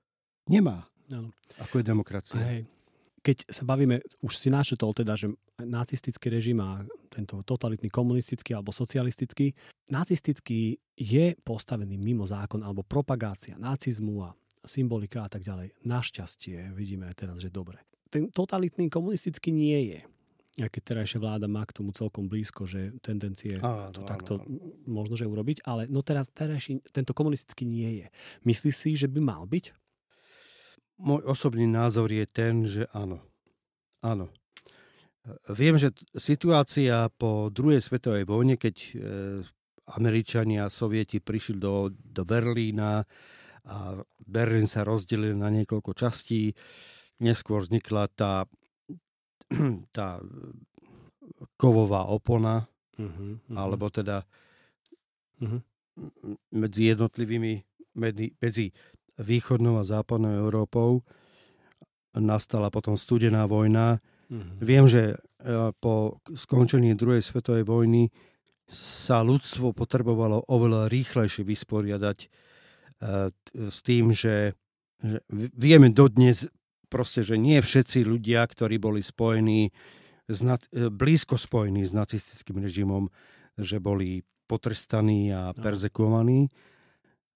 [0.46, 1.34] nemá, ano.
[1.58, 2.38] ako je demokracia.
[2.38, 2.70] Hej.
[3.18, 5.26] Keď sa bavíme, už si načetol teda, že
[5.58, 9.50] nacistický režim a tento totalitný komunistický alebo socialistický,
[9.90, 14.30] nacistický je postavený mimo zákon alebo propagácia nacizmu a
[14.62, 15.74] symbolika a tak ďalej.
[15.82, 17.82] Našťastie vidíme teraz, že dobre.
[18.08, 20.00] Ten totalitný komunistický nie je
[20.58, 24.74] aj keď terajšia vláda má k tomu celkom blízko, že tendencie áno, to takto áno.
[24.90, 28.06] možno, že urobiť, ale no teraz terajší, tento komunistický nie je.
[28.42, 29.70] Myslíš si, že by mal byť?
[30.98, 33.22] Môj osobný názor je ten, že áno.
[34.02, 34.34] Áno.
[35.52, 38.90] Viem, že situácia po druhej svetovej vojne, keď e,
[39.94, 43.04] Američania a Sovieti prišli do, do Berlína
[43.68, 43.76] a
[44.24, 46.56] Berlín sa rozdelil na niekoľko častí,
[47.20, 48.48] neskôr vznikla tá
[49.96, 50.20] tá
[51.56, 52.66] kovová opona,
[52.98, 53.56] uh-huh, uh-huh.
[53.56, 54.24] alebo teda
[55.42, 55.60] uh-huh.
[56.54, 57.52] medzi jednotlivými,
[57.98, 58.66] medzi, medzi
[59.18, 61.02] východnou a západnou Európou
[62.18, 64.02] nastala potom studená vojna.
[64.28, 64.42] Uh-huh.
[64.60, 65.16] Viem, že e,
[65.78, 68.10] po skončení druhej svetovej vojny
[68.68, 72.28] sa ľudstvo potrebovalo oveľa rýchlejšie vysporiadať e,
[73.72, 74.52] s tým, že,
[75.00, 76.44] že vieme dodnes
[76.88, 80.32] proste, že nie všetci ľudia, ktorí boli spojení, e,
[80.88, 83.12] blízko spojení s nacistickým režimom,
[83.60, 86.48] že boli potrestaní a perzekovaní,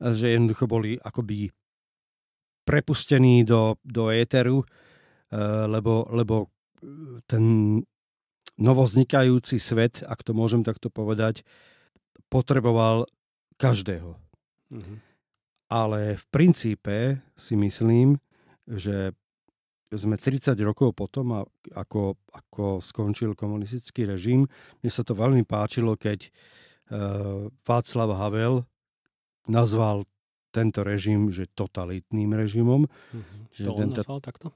[0.01, 1.53] že jednoducho boli akoby
[2.65, 4.67] prepustení do, do éteru, e,
[5.69, 6.49] lebo, lebo
[7.29, 7.79] ten
[8.59, 11.47] novoznikajúci svet, ak to môžem takto povedať,
[12.29, 13.07] potreboval
[13.57, 14.17] každého.
[14.73, 14.97] Mm-hmm.
[15.73, 16.97] Ale v princípe
[17.37, 18.21] si myslím,
[18.69, 19.17] že
[20.01, 21.45] sme 30 rokov potom,
[21.77, 24.49] ako, ako skončil komunistický režim,
[24.81, 28.65] mne sa to veľmi páčilo, keď uh, Václav Havel
[29.49, 30.09] nazval
[30.53, 32.85] tento režim, že totalitným režimom.
[32.85, 33.41] Mm-hmm.
[33.57, 34.01] Že to tento...
[34.05, 34.47] nazval takto?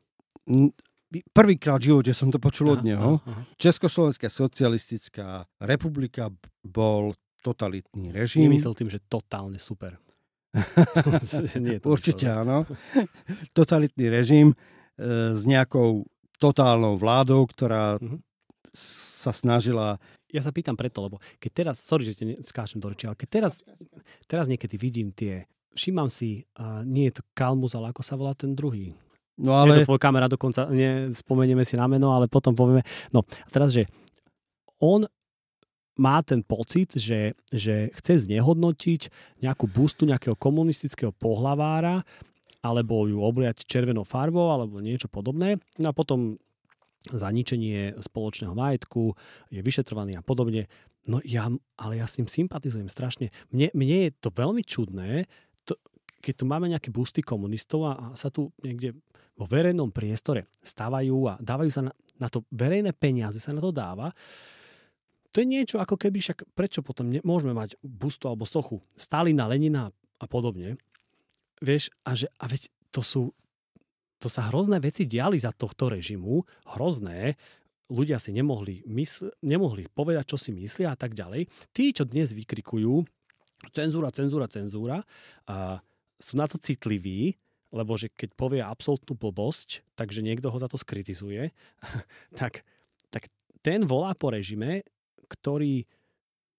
[1.33, 3.19] Prvýkrát v živote som to počul od neho.
[3.25, 3.43] Aha, aha.
[3.57, 6.29] Československá socialistická republika
[6.61, 8.45] bol totalitný režim.
[8.45, 9.97] Nemyslel tým, že totálne super.
[11.65, 12.69] Nie Určite áno.
[13.57, 14.53] Totalitný režim
[15.01, 18.21] s nejakou totálnou vládou, ktorá mm-hmm.
[18.73, 20.01] sa snažila...
[20.33, 23.29] Ja sa pýtam preto, lebo keď teraz, sorry, že te skáčem do reči, ale keď
[23.29, 23.53] teraz,
[24.29, 28.37] teraz niekedy vidím tie, všímam si, uh, nie je to Kalmus, ale ako sa volá
[28.37, 28.93] ten druhý?
[29.41, 29.81] No ale...
[29.81, 32.85] Je to tvoj kamera dokonca, nie, spomenieme si na meno, ale potom povieme.
[33.13, 33.89] No a teraz, že
[34.77, 35.09] on
[35.97, 39.09] má ten pocit, že, že chce znehodnotiť
[39.41, 42.05] nejakú bustu nejakého komunistického pohlavára
[42.67, 45.63] alebo ju obliať červenou farbou alebo niečo podobné.
[45.79, 46.43] No a potom
[47.07, 49.15] zaničenie spoločného majetku
[49.55, 50.67] je vyšetrovaný a podobne.
[51.07, 51.47] No ja,
[51.79, 53.31] ale ja s ním sympatizujem strašne.
[53.55, 55.31] Mne, mne je to veľmi čudné,
[55.63, 55.79] to,
[56.19, 58.99] keď tu máme nejaké busty komunistov a, a sa tu niekde
[59.37, 63.71] vo verejnom priestore stávajú a dávajú sa na, na to verejné peniaze, sa na to
[63.71, 64.11] dáva.
[65.31, 69.93] To je niečo ako keby však, prečo potom môžeme mať bustu alebo sochu Stalina, Lenina
[70.17, 70.81] a podobne.
[71.63, 73.23] Vieš, a, že, a veď to sú,
[74.21, 76.45] to sa hrozné veci diali za tohto režimu,
[76.77, 77.37] hrozné,
[77.89, 81.47] ľudia si nemohli, mysl, nemohli povedať, čo si myslia a tak ďalej.
[81.71, 83.07] Tí, čo dnes vykrikujú
[83.73, 84.99] cenzúra, cenzúra, cenzúra,
[85.49, 85.81] a
[86.19, 87.37] sú na to citliví,
[87.75, 91.53] lebo že keď povie absolútnu blbosť, takže niekto ho za to skritizuje,
[92.41, 92.65] tak,
[93.13, 93.29] tak
[93.61, 94.87] ten volá po režime,
[95.27, 95.85] ktorý,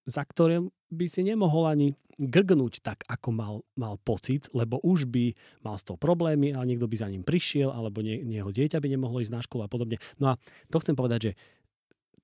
[0.08, 5.36] za ktorým by si nemohol ani grgnúť tak, ako mal, mal pocit, lebo už by
[5.62, 8.88] mal z toho problémy, ale niekto by za ním prišiel, alebo nie, jeho dieťa by
[8.90, 10.02] nemohlo ísť na školu a podobne.
[10.18, 10.40] No a
[10.72, 11.32] to chcem povedať, že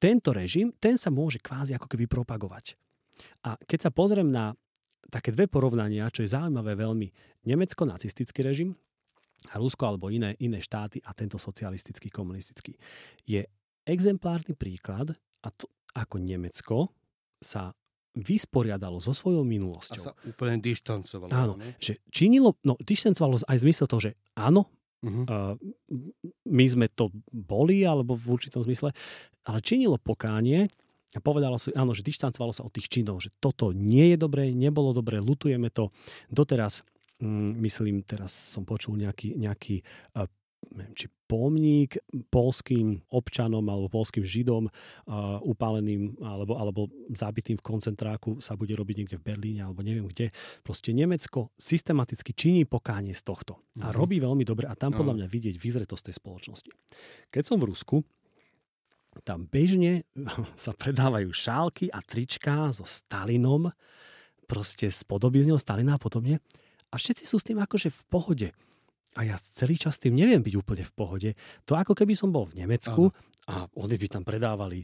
[0.02, 2.74] tento režim, ten sa môže kvázi ako keby propagovať.
[3.46, 4.56] A keď sa pozriem na
[5.12, 7.06] také dve porovnania, čo je zaujímavé veľmi,
[7.46, 8.74] nemecko-nacistický režim
[9.54, 12.74] a Rusko alebo iné, iné štáty a tento socialistický, komunistický,
[13.22, 13.46] je
[13.86, 16.88] exemplárny príklad, a to, ako Nemecko
[17.44, 17.76] sa
[18.14, 20.02] vysporiadalo so svojou minulosťou.
[20.06, 21.30] A sa úplne dištancovalo.
[21.34, 21.74] Áno, ne?
[21.82, 24.70] že činilo, no dištancovalo aj zmysel toho, že áno,
[25.02, 25.24] uh-huh.
[25.26, 25.54] uh,
[26.46, 28.94] my sme to boli, alebo v určitom zmysle,
[29.44, 30.70] ale činilo pokánie
[31.14, 34.54] a povedalo si, áno, že dištancovalo sa od tých činov, že toto nie je dobré,
[34.54, 35.90] nebolo dobré, lutujeme to.
[36.30, 36.86] Doteraz
[37.18, 39.82] mm, myslím, teraz som počul nejaký, nejaký
[40.14, 40.30] uh,
[40.72, 42.00] neviem, či pomník
[42.32, 46.80] polským občanom alebo polským židom uh, upáleným alebo, alebo
[47.12, 50.32] zabitým v koncentráku sa bude robiť niekde v Berlíne alebo neviem kde.
[50.64, 53.60] Proste Nemecko systematicky činí pokánie z tohto.
[53.80, 53.98] A mm-hmm.
[53.98, 55.04] robí veľmi dobre a tam no.
[55.04, 56.70] podľa mňa vidieť vyzretosť tej spoločnosti.
[57.28, 57.96] Keď som v Rusku,
[59.22, 60.08] tam bežne
[60.64, 63.70] sa predávajú šálky a trička so Stalinom,
[64.44, 66.42] proste s podobizňou Stalina a podobne.
[66.90, 68.48] A všetci sú s tým akože v pohode.
[69.14, 71.30] A ja celý čas tým neviem byť úplne v pohode.
[71.70, 73.14] To ako keby som bol v Nemecku
[73.46, 73.70] Aha.
[73.70, 74.82] a oni by tam predávali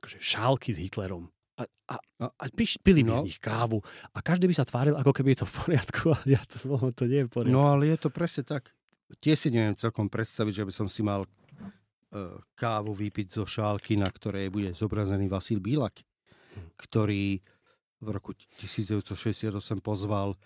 [0.00, 1.30] akože šálky s Hitlerom.
[1.60, 3.20] A, a, a pili by no.
[3.20, 3.84] z nich kávu.
[4.16, 6.04] A každý by sa tváril, ako keby je to v poriadku.
[6.16, 6.56] A ja to,
[6.96, 7.52] to nie je v poriadku.
[7.52, 8.72] No ale je to presne tak.
[9.20, 14.00] Tie si neviem celkom predstaviť, že by som si mal uh, kávu vypiť zo šálky,
[14.00, 16.80] na ktorej bude zobrazený Vasil Bílak, hm.
[16.80, 17.44] ktorý
[18.00, 19.52] v roku 1968
[19.84, 20.40] pozval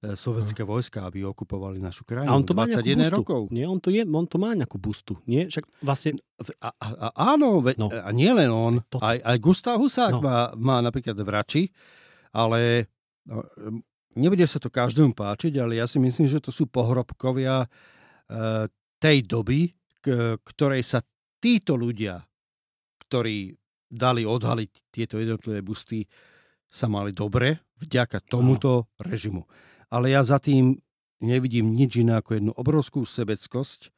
[0.00, 2.32] sovietské vojska, aby okupovali našu krajinu.
[2.32, 3.52] A on to má 21 rokov.
[3.52, 5.20] Nie, on to, je, on to má nejakú bustu.
[5.28, 5.52] Nie?
[5.52, 6.16] Však vlastne...
[6.64, 7.92] A, a, a, áno, ve, no.
[7.92, 8.80] a nie len on.
[8.88, 8.96] To...
[9.04, 10.24] Aj, aj Gustav Husák no.
[10.24, 11.68] má, má napríklad vrači,
[12.32, 12.88] ale
[13.28, 13.44] no,
[14.16, 17.68] nebude sa to každému páčiť, ale ja si myslím, že to sú pohrobkovia e,
[18.96, 19.68] tej doby,
[20.00, 21.04] k, ktorej sa
[21.44, 22.24] títo ľudia,
[23.04, 23.52] ktorí
[23.92, 26.08] dali odhaliť tieto jednotlivé busty,
[26.72, 29.04] sa mali dobre vďaka tomuto no.
[29.04, 29.44] režimu
[29.90, 30.78] ale ja za tým
[31.20, 33.92] nevidím nič iné ako jednu obrovskú sebeckosť,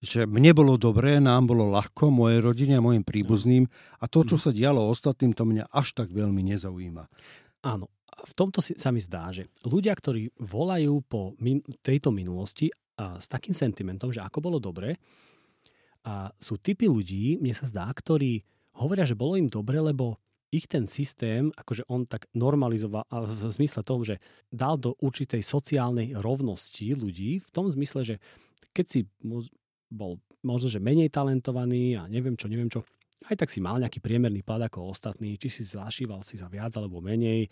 [0.00, 3.68] že mne bolo dobré, nám bolo ľahko, mojej rodine a mojim príbuzným
[4.00, 4.42] a to, čo mhm.
[4.42, 7.04] sa dialo ostatným, to mňa až tak veľmi nezaujíma.
[7.68, 13.20] Áno, v tomto sa mi zdá, že ľudia, ktorí volajú po min- tejto minulosti a
[13.20, 14.96] s takým sentimentom, že ako bolo dobre,
[16.00, 18.40] a sú typy ľudí, mne sa zdá, ktorí
[18.80, 20.16] hovoria, že bolo im dobre, lebo
[20.50, 24.16] ich ten systém, akože on tak normalizoval v zmysle toho, že
[24.50, 28.16] dal do určitej sociálnej rovnosti ľudí, v tom zmysle, že
[28.74, 29.00] keď si
[29.90, 32.82] bol možno, že menej talentovaný a neviem čo, neviem čo,
[33.30, 36.72] aj tak si mal nejaký priemerný plat ako ostatní, či si zašíval si za viac
[36.74, 37.46] alebo menej.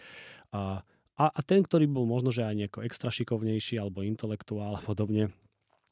[0.55, 0.81] A,
[1.19, 5.31] a, a ten, ktorý bol možno, že aj nejako extra šikovnejší alebo intelektuál a podobne,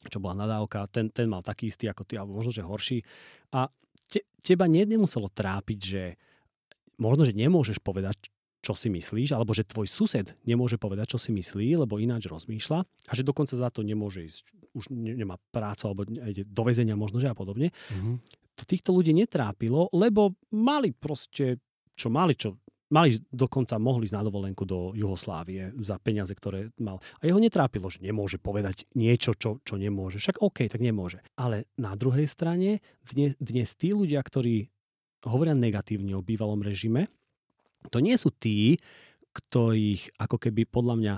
[0.07, 2.99] čo bola nadávka, ten, ten mal taký istý ako ty, alebo možno, že horší.
[3.53, 3.69] A
[4.09, 6.03] te, teba nemuselo trápiť, že
[6.97, 8.29] možno, že nemôžeš povedať,
[8.65, 12.79] čo si myslíš, alebo že tvoj sused nemôže povedať, čo si myslí, lebo ináč rozmýšľa
[12.83, 17.21] a že dokonca za to nemôže ísť, už nemá prácu alebo ide do väzenia možno,
[17.21, 17.71] že a podobne.
[17.93, 18.15] Mm-hmm.
[18.57, 21.61] To týchto ľudí netrápilo, lebo mali proste,
[21.93, 22.57] čo mali, čo
[22.89, 27.03] mali dokonca mohli ísť na dovolenku do Juhoslávie za peniaze, ktoré mal.
[27.21, 30.17] A jeho netrápilo, že nemôže povedať niečo, čo, čo nemôže.
[30.17, 31.19] Však OK, tak nemôže.
[31.35, 34.71] Ale na druhej strane dnes, dnes tí ľudia, ktorí
[35.27, 37.11] hovoria negatívne o bývalom režime,
[37.93, 38.79] to nie sú tí,
[39.35, 41.15] ktorých ako keby podľa mňa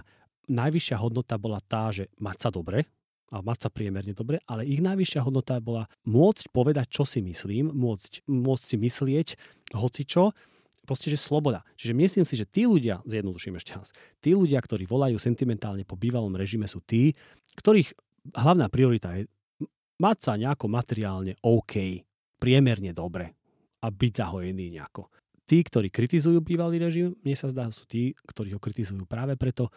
[0.49, 2.83] najvyššia hodnota bola tá, že mať sa dobre,
[3.29, 7.69] a mať sa priemerne dobre, ale ich najvyššia hodnota bola môcť povedať, čo si myslím,
[7.69, 9.27] môcť, môcť si myslieť
[9.77, 10.33] hocičo,
[10.89, 11.61] proste, že sloboda.
[11.77, 15.93] Čiže myslím si, že tí ľudia, zjednoduším ešte raz, tí ľudia, ktorí volajú sentimentálne po
[15.93, 17.13] bývalom režime sú tí,
[17.61, 17.93] ktorých
[18.33, 19.29] hlavná priorita je
[20.01, 22.01] mať sa nejako materiálne OK,
[22.41, 23.38] priemerne dobre
[23.79, 25.07] a byť zahojený nejako.
[25.49, 29.73] Tí, ktorí kritizujú bývalý režim, mne sa zdá, sú tí, ktorí ho kritizujú práve preto,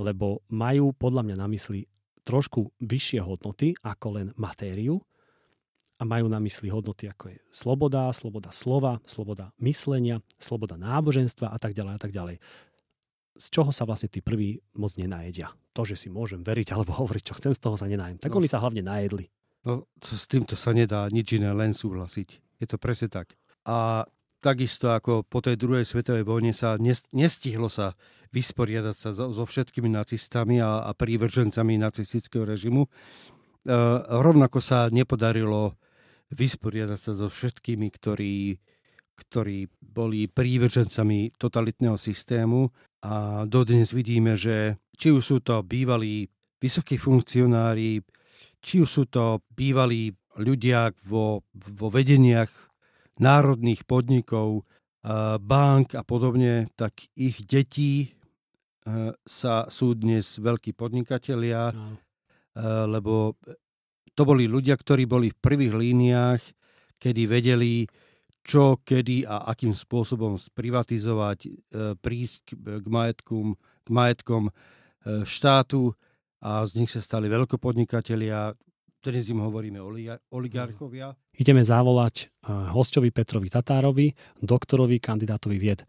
[0.00, 1.84] lebo majú podľa mňa na mysli
[2.24, 5.04] trošku vyššie hodnoty ako len matériu
[6.00, 11.58] a majú na mysli hodnoty ako je sloboda, sloboda slova, sloboda myslenia, sloboda náboženstva a
[11.60, 12.36] tak ďalej a tak ďalej.
[13.34, 15.50] Z čoho sa vlastne tí prví moc nenajedia.
[15.74, 18.18] To, že si môžem veriť alebo hovoriť, čo chcem, z toho sa nenajem.
[18.18, 19.28] Tak no, oni sa hlavne najedli.
[19.64, 22.43] No, s týmto sa nedá nič iné, len súhlasiť.
[22.58, 23.34] Je to presne tak.
[23.64, 24.04] A
[24.44, 26.76] takisto ako po tej druhej svetovej vojne sa
[27.16, 27.96] nestihlo sa
[28.34, 32.84] vysporiadať sa so, všetkými nacistami a, a prívržencami nacistického režimu.
[32.84, 32.88] E,
[34.10, 35.78] rovnako sa nepodarilo
[36.34, 38.58] vysporiadať sa so všetkými, ktorí,
[39.16, 42.68] ktorí boli prívržencami totalitného systému
[43.06, 46.26] a dodnes vidíme, že či už sú to bývalí
[46.58, 48.02] vysokí funkcionári,
[48.58, 52.50] či už sú to bývalí ľudia vo, vo vedeniach
[53.18, 54.66] národných podnikov,
[55.38, 58.16] bank a podobne, tak ich detí
[59.24, 61.96] sa sú dnes veľkí podnikatelia, no.
[62.88, 63.36] lebo
[64.16, 66.42] to boli ľudia, ktorí boli v prvých líniách,
[66.96, 67.84] kedy vedeli,
[68.44, 71.68] čo, kedy a akým spôsobom sprivatizovať,
[72.00, 74.52] prísť k majetkom, k majetkom
[75.24, 75.96] štátu
[76.44, 78.52] a z nich sa stali veľkopodnikatelia,
[79.10, 79.80] dnes im hovoríme
[80.32, 81.12] oligarchovia.
[81.36, 82.28] Ideme zavolať eh,
[82.72, 85.84] hostovi Petrovi Tatárovi, doktorovi, kandidátovi vied.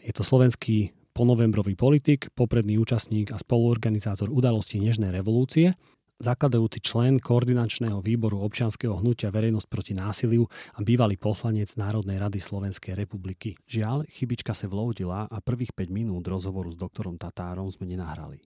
[0.00, 5.72] Je to slovenský ponovembrový politik, popredný účastník a spoluorganizátor udalosti Nežnej revolúcie,
[6.18, 12.98] zakladajúci člen koordinačného výboru občianskeho hnutia Verejnosť proti násiliu a bývalý poslanec Národnej rady Slovenskej
[12.98, 13.54] republiky.
[13.70, 18.42] Žiaľ, chybička sa vloudila a prvých 5 minút rozhovoru s doktorom Tatárom sme nenahrali.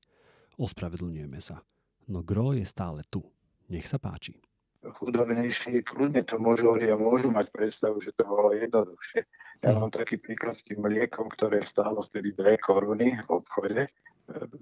[0.61, 1.65] Ospravedlňujeme sa.
[2.09, 3.25] No gro je stále tu.
[3.69, 4.41] Nech sa páči.
[4.79, 9.27] Chudobnejší, kľudne to môžu a môžu mať predstavu, že to bolo jednoduchšie.
[9.61, 13.91] Ja mám taký príklad s tým mliekom, ktoré stálo vtedy 2 koruny v obchode, e,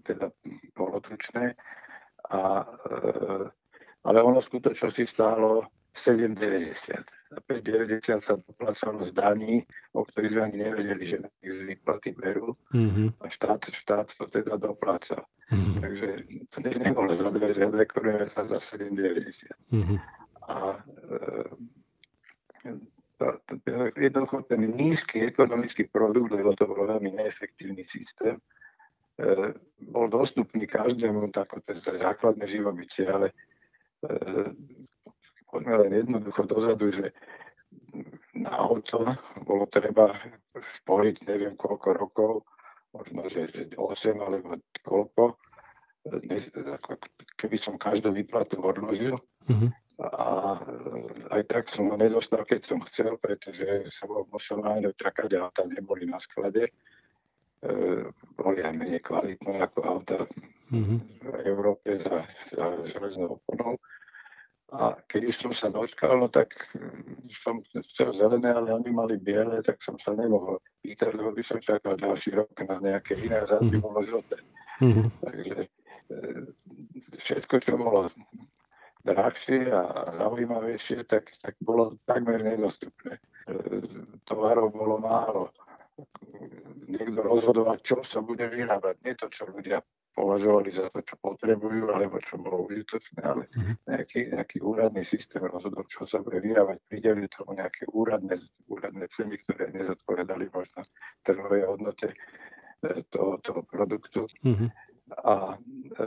[0.02, 0.32] teda
[0.72, 1.52] polotučné,
[2.32, 2.96] a, e,
[4.08, 7.04] ale ono v skutočnosti stálo 7,90.
[7.32, 9.64] A 5,90 sa doplácalo z daní,
[9.96, 12.54] o ktorých sme ani nevedeli, že na nich z výplaty berú.
[12.70, 13.09] Mm-hmm.
[13.20, 15.24] A štát, štát to teda dopláca.
[15.50, 15.80] Mm-hmm.
[15.80, 16.09] Takže
[16.52, 19.50] to ne, nebolo za dve, za dve koruny, sa za 7,90.
[19.72, 19.98] Mm-hmm.
[20.46, 21.56] A e,
[23.96, 28.37] jednoducho ten nízky ekonomický produkt, lebo to bol veľmi neefektívny systém,
[29.16, 33.35] e, bol dostupný každému, tako to je základné živobytie, ale e,
[35.56, 37.16] poďme len jednoducho dozadu, že
[38.36, 39.08] na auto
[39.48, 40.12] bolo treba
[40.84, 42.32] sporiť neviem koľko rokov,
[42.92, 45.40] možno, že, že 8 alebo koľko,
[47.40, 49.16] keby som každú výplatu odložil.
[49.48, 49.70] Mm-hmm.
[49.96, 50.60] A
[51.32, 55.48] aj tak som ho nedostal, keď som chcel, pretože som ho musel na čakať a
[55.48, 56.68] auta neboli na sklade.
[56.68, 56.72] E,
[58.36, 60.28] boli aj menej kvalitné ako auta
[60.68, 60.98] mm-hmm.
[61.24, 63.80] v Európe za, za železnou oponou.
[64.74, 67.62] A keď už som sa dočkal, no tak mm, som
[67.94, 71.94] chcel zelené, ale oni mali biele, tak som sa nemohol pýtať, lebo by som čakal
[71.94, 73.85] ďalší rok na nejaké iné a zase by mhm.
[73.87, 74.37] bolo žlté.
[74.83, 75.07] Mm-hmm.
[75.22, 75.68] Takže e,
[77.22, 78.11] všetko, čo bolo
[79.07, 83.22] drahšie a zaujímavejšie, tak, tak bolo takmer nedostupné.
[83.46, 83.55] E,
[84.26, 85.55] tovarov bolo málo.
[86.90, 89.81] Niekto rozhodovať, čo sa bude vyrábať, nie to, čo ľudia
[90.16, 93.72] považovali za to, čo potrebujú, alebo čo bolo užitočné, ale mhm.
[93.85, 98.40] nejaký, nejaký úradný systém rozhodol, čo sa bude vyrábať, prideli tomu nejaké úradné,
[98.72, 100.88] úradné ceny, ktoré nezodpovedali možno
[101.20, 102.16] trhovej hodnote e,
[103.12, 104.24] toho, toho produktu.
[104.40, 104.68] Mm-hmm.
[105.20, 106.07] A e,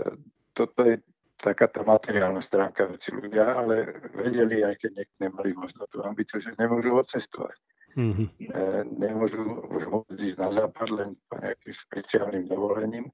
[0.58, 0.98] toto je
[1.39, 6.43] taká tá materiálna stránka veci ľudia, ale vedeli, aj keď niekto nemali možno tú ambíciu,
[6.43, 7.56] že nemôžu odcestovať.
[7.95, 8.28] Mm-hmm.
[8.41, 8.63] E,
[9.00, 9.84] nemôžu už
[10.17, 13.08] ísť na západ len po nejakým špeciálnym dovolením,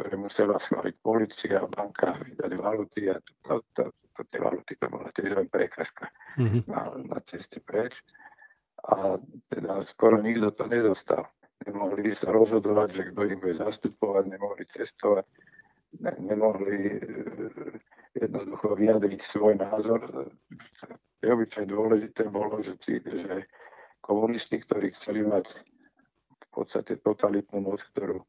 [0.00, 5.12] ktoré musela schváliť policia, banka, vydať valuty a to, to, to, tie valuty to bola
[5.12, 6.08] tiež len prekažka
[6.40, 6.64] mm-hmm.
[6.72, 8.00] na, na ceste preč.
[8.80, 9.20] A
[9.52, 11.28] teda skoro nikto to nedostal.
[11.68, 15.28] Nemohli sa rozhodovať, že kto ich bude zastupovať, nemohli cestovať,
[16.00, 17.00] ne, nemohli e,
[18.16, 20.00] jednoducho vyjadriť svoj názor.
[21.20, 23.44] Je obyčaj dôležité bolo, že, že
[24.00, 25.44] komunisti, ktorí chceli mať
[26.32, 28.24] v podstate totalitnú moc, ktorú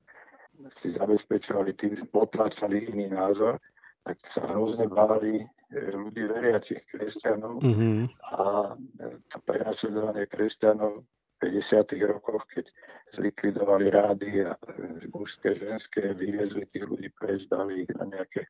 [0.75, 3.57] si zabezpečovali tým, že potlačali iný názor,
[4.01, 5.45] tak sa hrozne báli e,
[5.93, 7.97] ľudí veriacich kresťanov mm-hmm.
[8.33, 8.43] a
[8.73, 11.97] e, to prenasledovanie kresťanov v 50.
[12.09, 12.65] rokoch, keď
[13.13, 18.49] zlikvidovali rády a e, mužské, ženské, vyviezli tých ľudí preč, dali ich na nejaké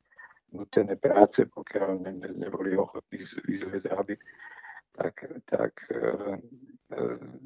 [0.56, 4.16] nutené práce, pokiaľ ne, ne, neboli ochotní vyzliezť aby
[4.92, 5.96] tak, tak e,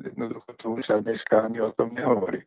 [0.02, 2.42] jednoducho to už sa dneska ani o tom nehovorí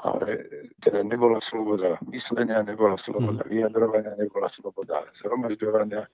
[0.00, 0.48] ale
[0.80, 3.52] teda nebola sloboda myslenia, nebola sloboda hmm.
[3.52, 6.08] vyjadrovania, nebola sloboda zhromažďovania.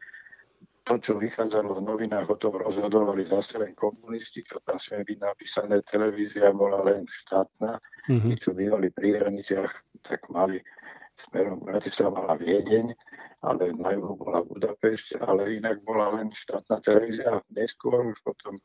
[0.88, 5.18] To, čo vychádzalo v novinách, o tom rozhodovali zase len komunisti, čo tam sme byť
[5.20, 7.76] napísané, televízia bola len štátna,
[8.08, 8.24] mm-hmm.
[8.24, 10.64] tí, čo bývali pri hraniciach, tak mali
[11.12, 12.96] smerom Bratislava mala Viedeň,
[13.44, 17.42] ale na juhu bola Budapešť, ale inak bola len štátna televízia.
[17.52, 18.56] Neskôr už potom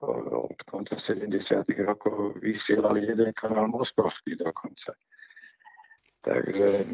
[0.00, 1.68] od konca 70.
[1.84, 4.96] rokov vysielali jeden kanál moskovský dokonca.
[6.20, 6.84] Takže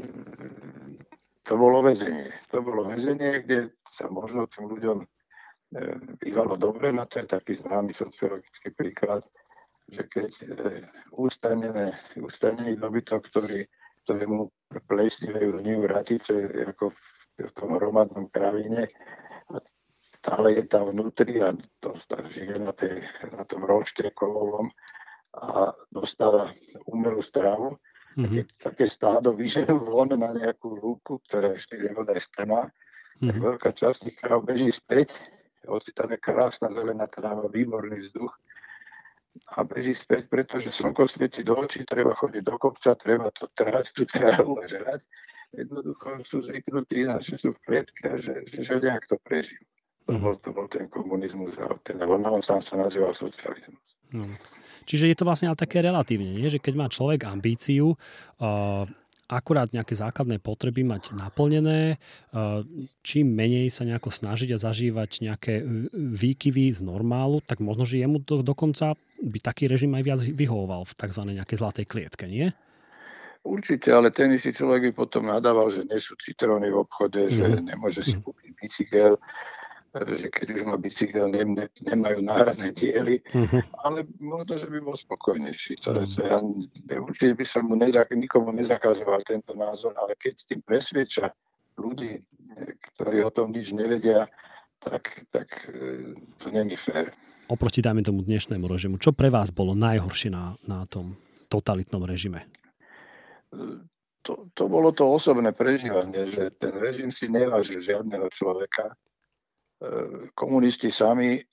[1.42, 2.34] to bolo väzenie.
[2.50, 5.06] To bolo väzenie, kde sa možno tým ľuďom e,
[6.18, 9.22] bývalo dobre, na to je taký známy sociologický príklad,
[9.86, 10.46] že keď e,
[12.18, 13.66] ustanený dobytok, ktorý,
[14.02, 14.50] ktorému
[14.90, 16.34] plesnivejú ňu ratice
[16.74, 16.90] ako
[17.38, 19.25] v tom hromadnom kravíne a
[20.26, 21.94] stále je tam vnútri a to
[22.26, 24.74] žije na, tej, na tom rošte kovovom
[25.38, 26.50] a dostáva
[26.90, 27.78] umelú stravu.
[28.18, 28.34] Mm-hmm.
[28.34, 33.26] Keď také stádo vyženú von na nejakú lúku, ktorá ešte je voda je strmá, mm-hmm.
[33.30, 33.44] tak mhm.
[33.54, 35.14] veľká časť tých kráv beží späť,
[35.70, 38.34] hoci tam je krásna zelená tráva, výborný vzduch
[39.54, 43.92] a beží späť, pretože slnko svieti do očí, treba chodiť do kopca, treba to trhať,
[43.92, 45.04] tu trávu a žrať.
[45.52, 49.62] Jednoducho sú zvyknutí na že sú v a že, že, že nejak to prežijú.
[50.06, 50.38] To mhm.
[50.38, 51.98] to bol ten komunizmus, ale ten,
[52.42, 53.98] sám sa nazýval socializmus.
[54.14, 54.22] No.
[54.86, 56.46] Čiže je to vlastne ale také relatívne, nie?
[56.46, 57.98] že keď má človek ambíciu,
[58.38, 58.86] uh,
[59.26, 62.62] akurát nejaké základné potreby mať naplnené, uh,
[63.02, 68.22] čím menej sa nejako snažiť a zažívať nejaké výkyvy z normálu, tak možno, že jemu
[68.22, 68.94] do, dokonca
[69.26, 71.22] by taký režim aj viac vyhovoval v tzv.
[71.34, 72.54] nejakej zlatej klietke, nie?
[73.42, 77.34] Určite, ale ten istý človek by potom nadával, že nie sú citróny v obchode, mm.
[77.34, 77.62] že mhm.
[77.66, 78.22] nemôže si mhm.
[78.22, 79.18] kúpiť bicykel,
[80.04, 83.62] že keď už má bicykel, ne, ne, nemajú náhradné diely, uh-huh.
[83.86, 85.80] ale možno, že by bol spokojnejší.
[85.88, 86.38] To, to ja,
[87.00, 91.32] určite by som mu nezak, nikomu nezakazoval tento názor, ale keď tým presvieča
[91.80, 92.20] ľudí,
[92.92, 94.28] ktorí o tom nič nevedia,
[94.80, 97.12] tak, tak e, to není fér.
[97.48, 101.16] Oproti, dajme tomu dnešnému režimu, čo pre vás bolo najhoršie na, na tom
[101.46, 102.44] totalitnom režime?
[104.26, 108.98] To, to bolo to osobné prežívanie, že ten režim si nevážil žiadneho človeka,
[110.34, 111.44] komunisti sami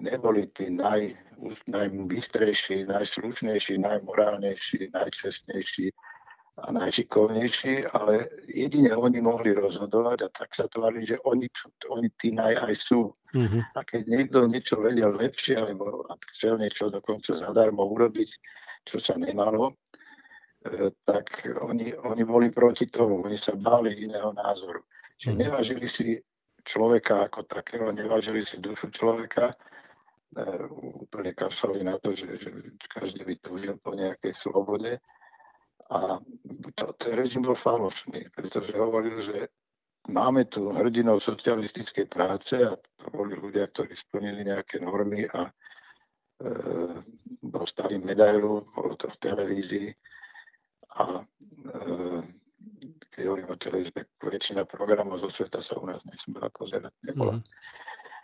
[0.00, 1.14] neboli tí naj,
[1.66, 5.90] najbystrejší, najslušnejší, najmorálnejší, najčestnejší
[6.52, 11.48] a najšikovnejší, ale jedine oni mohli rozhodovať a tak sa tvárili, že oni,
[11.88, 13.08] oni tí naj aj sú.
[13.32, 13.62] Mm-hmm.
[13.72, 16.04] A keď niekto niečo vedel lepšie, alebo
[16.36, 18.30] chcel niečo dokonca zadarmo urobiť,
[18.84, 19.72] čo sa nemalo,
[20.68, 24.84] e, tak oni, oni boli proti tomu, oni sa báli iného názoru.
[25.16, 25.44] Čiže mm-hmm.
[25.48, 26.20] nevážili si
[26.62, 29.56] človeka ako takého, nevážili si dušu človeka, e,
[31.04, 32.50] úplne kašali na to, že, že
[32.88, 34.98] každý by túžil po nejakej slobode.
[35.92, 36.16] A
[36.78, 39.52] to, ten režim bol falošný, pretože hovoril, že
[40.08, 45.52] máme tu hrdinov socialistickej práce a to boli ľudia, ktorí splnili nejaké normy a e,
[47.42, 49.88] dostali medailu, bolo to v televízii
[50.96, 51.24] a e,
[53.12, 53.92] keď hovorím o televízii,
[54.24, 57.36] väčšina programov zo sveta sa u nás nesmela pozerať, nebola.
[57.36, 57.44] Mm.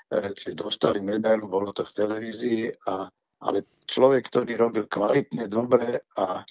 [0.09, 3.13] Čiže dostali medailu, bolo to v televízii, a,
[3.45, 6.45] ale človek, ktorý robil kvalitne, dobre a e,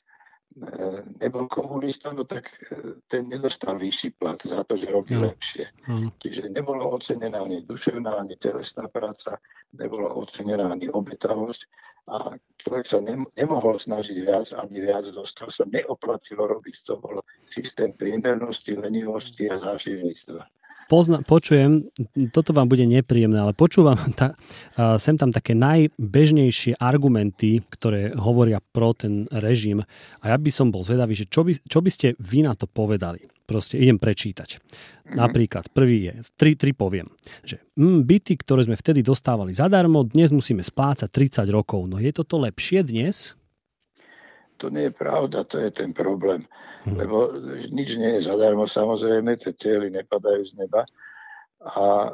[1.18, 5.26] nebol komunista, no tak e, ten nedostal vyšší plat za to, že robil mm.
[5.34, 5.66] lepšie.
[5.90, 6.14] Mm.
[6.22, 9.42] Čiže nebolo ocenená ani duševná, ani telesná práca,
[9.74, 11.66] nebolo ocenená ani obetavosť
[12.08, 16.76] a človek sa nem, nemohol snažiť viac, ani viac dostal sa, neoplatilo robiť.
[16.88, 17.20] To bol
[17.52, 20.48] systém priemernosti, lenivosti a záživníctva.
[20.88, 21.92] Pozna, počujem,
[22.32, 24.40] toto vám bude nepríjemné, ale počúvam ta,
[24.96, 29.84] sem tam také najbežnejšie argumenty, ktoré hovoria pro ten režim
[30.24, 32.72] a ja by som bol zvedavý, že čo by, čo by ste vy na to
[32.72, 33.37] povedali.
[33.48, 34.60] Proste idem prečítať.
[34.60, 35.16] Mm-hmm.
[35.16, 37.08] Napríklad, prvý je, tri, tri poviem,
[37.48, 41.88] že mm, byty, ktoré sme vtedy dostávali zadarmo, dnes musíme splácať 30 rokov.
[41.88, 43.40] No je toto lepšie dnes?
[44.60, 46.44] To nie je pravda, to je ten problém.
[46.84, 46.98] Mm-hmm.
[47.00, 47.18] Lebo
[47.72, 50.84] nič nie je zadarmo, samozrejme, tie cieľy nepadajú z neba.
[51.64, 52.12] A e,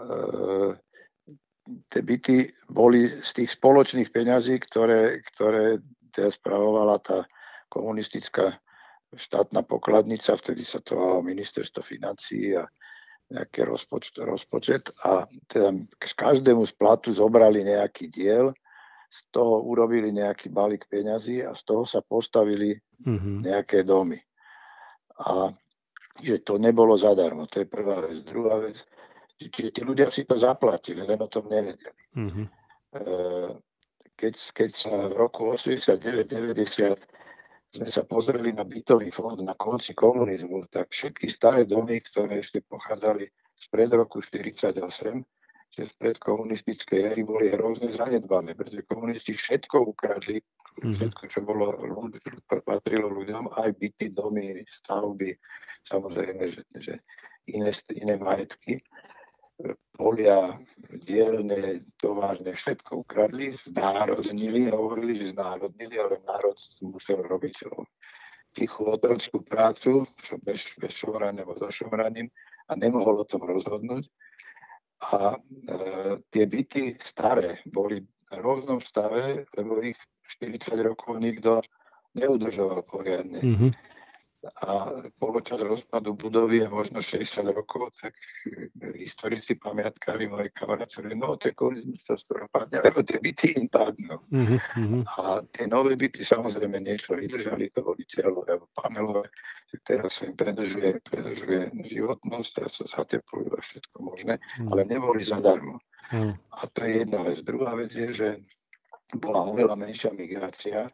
[1.90, 5.82] tie byty boli z tých spoločných peňazí, ktoré, ktoré
[6.14, 7.26] teda spravovala tá
[7.74, 8.62] komunistická
[9.16, 12.66] štátna pokladnica, vtedy sa to volalo ministerstvo financí a
[13.34, 18.54] nejaký rozpočet, rozpočet a teda každému z platu zobrali nejaký diel,
[19.14, 22.74] z toho urobili nejaký balík peňazí a z toho sa postavili
[23.06, 23.46] mm-hmm.
[23.46, 24.18] nejaké domy.
[25.22, 25.54] A
[26.22, 28.22] že to nebolo zadarmo, to je prvá vec.
[28.26, 28.78] Druhá vec,
[29.38, 32.02] čiže tí ľudia si to zaplatili, len o tom nevedeli.
[32.18, 32.46] Mm-hmm.
[34.14, 36.98] Keď, keď sa v roku 89-90
[37.74, 42.62] sme sa pozreli na bytový fond na konci komunizmu, tak všetky staré domy, ktoré ešte
[42.62, 43.26] pochádzali
[43.58, 45.26] spred roku 1948,
[45.74, 50.38] že spred komunistickej éry boli hrozne zanedbané, pretože komunisti všetko ukradli,
[50.86, 50.94] mhm.
[50.94, 51.74] všetko, čo bolo,
[52.62, 55.34] patrilo ľuďom, aj byty, domy, stavby,
[55.90, 56.94] samozrejme, že, že
[57.50, 58.78] iné, iné majetky
[59.94, 60.58] polia,
[61.06, 67.70] dielne, továrne, všetko ukradli, znárodnili, hovorili, že znárodnili, ale národ musel robiť
[68.54, 72.30] tichú otrockú prácu, čo bez, bez šomraním alebo so šomraním
[72.70, 74.06] a nemohol o tom rozhodnúť.
[75.04, 75.38] A e,
[76.30, 79.98] tie byty staré boli v rôznom stave, lebo ich
[80.38, 81.66] 40 rokov nikto
[82.14, 83.42] neudržoval poriadne.
[83.42, 83.72] Mm-hmm
[84.44, 88.12] a poločas rozpadu budovy je možno 60 rokov, tak
[89.00, 94.20] historici, pamiatkári, moji kamaráti, no tie komunizmus skoro padne, lebo tie byty im padnú.
[94.20, 94.60] Uh-huh.
[95.08, 99.32] A tie nové byty samozrejme niečo vydržali, to boli cieľové alebo panelové,
[99.88, 104.70] teraz sa im predržuje, predržuje životnosť a sa zateplujú a všetko možné, uh-huh.
[104.76, 105.80] ale neboli zadarmo.
[106.12, 106.36] Uh-huh.
[106.52, 107.40] A to je jedna vec.
[107.48, 108.30] Druhá vec je, že
[109.16, 110.92] bola oveľa menšia migrácia,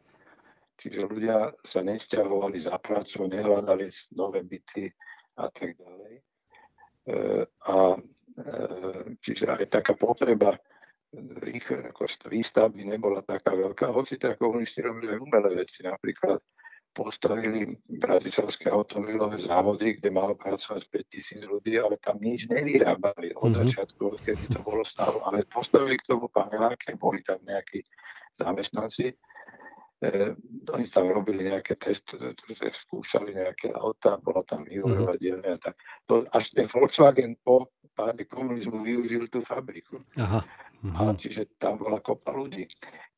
[0.79, 4.87] Čiže ľudia sa nesťahovali za prácou, nehľadali nové byty
[5.35, 6.13] a tak ďalej.
[6.15, 6.23] E,
[7.67, 7.99] a e,
[9.19, 10.55] čiže aj taká potreba
[11.49, 16.37] ich ako výstavby nebola taká veľká, hoci tak komunisti robili aj umelé veci, napríklad
[16.93, 23.53] postavili bratislavské automobilové závody, kde malo pracovať 5 tisíc ľudí, ale tam nič nevyrábali od
[23.53, 23.57] mm-hmm.
[23.61, 27.85] začiatku, keby to bolo stále, ale postavili k tomu paneláky, boli tam nejakí
[28.37, 29.13] zamestnanci,
[29.99, 30.31] E,
[30.71, 32.15] oni tam robili nejaké testy,
[32.87, 35.23] skúšali nejaké auta, bola tam vývojová mm-hmm.
[35.23, 35.53] dielňa.
[35.59, 35.75] Tak
[36.07, 39.99] to, až ten Volkswagen po páde komunizmu využil tú fabriku.
[40.15, 40.39] Aha.
[40.79, 40.95] Mm-hmm.
[40.95, 42.63] A čiže tam bola kopa ľudí.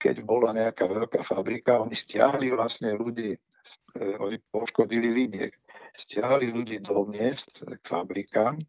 [0.01, 5.53] Keď bola nejaká veľká fabrika, oni stiahli vlastne ľudí, e, oni poškodili vidiek,
[5.93, 8.65] stiahli ľudí do miest k fabrikám, e,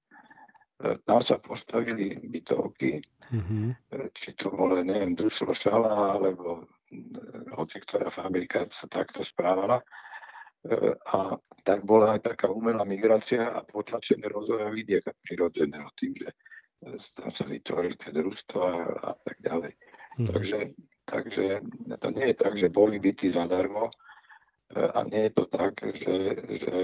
[1.08, 3.00] tam sa postavili bytovky,
[3.32, 3.64] mm-hmm.
[4.12, 6.68] či to bolo, neviem, Duslo Šala, alebo
[7.57, 9.80] hoci ktorá fabrika sa takto správala.
[9.80, 9.84] E,
[10.95, 16.30] a tak bola aj taká umelá migrácia a potlačené rozvoja vidieka prirodzeného tým, že
[17.14, 18.66] tam sa vytvorili tie družstva
[18.99, 19.72] a, tak ďalej.
[20.18, 20.26] Mm.
[20.28, 20.59] Takže,
[21.07, 21.47] takže
[21.99, 23.88] to nie je tak, že boli byty zadarmo
[24.72, 26.16] a nie je to tak, že,
[26.49, 26.76] že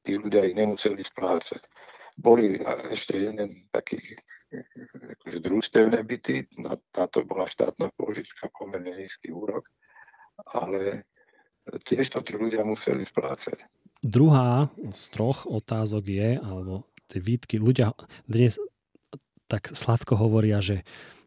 [0.00, 1.60] tí ľudia ich nemuseli splácať.
[2.16, 2.56] Boli
[2.90, 4.00] ešte jeden taký
[5.18, 9.66] akože družstevné byty, na, na to bola štátna požička, pomerne nízky úrok,
[10.52, 11.08] ale
[11.88, 13.64] tiež to tí ľudia museli splácať.
[14.04, 17.96] Druhá z troch otázok je, alebo tie výtky, ľudia
[18.28, 18.60] dnes
[19.48, 20.84] tak sladko hovoria, že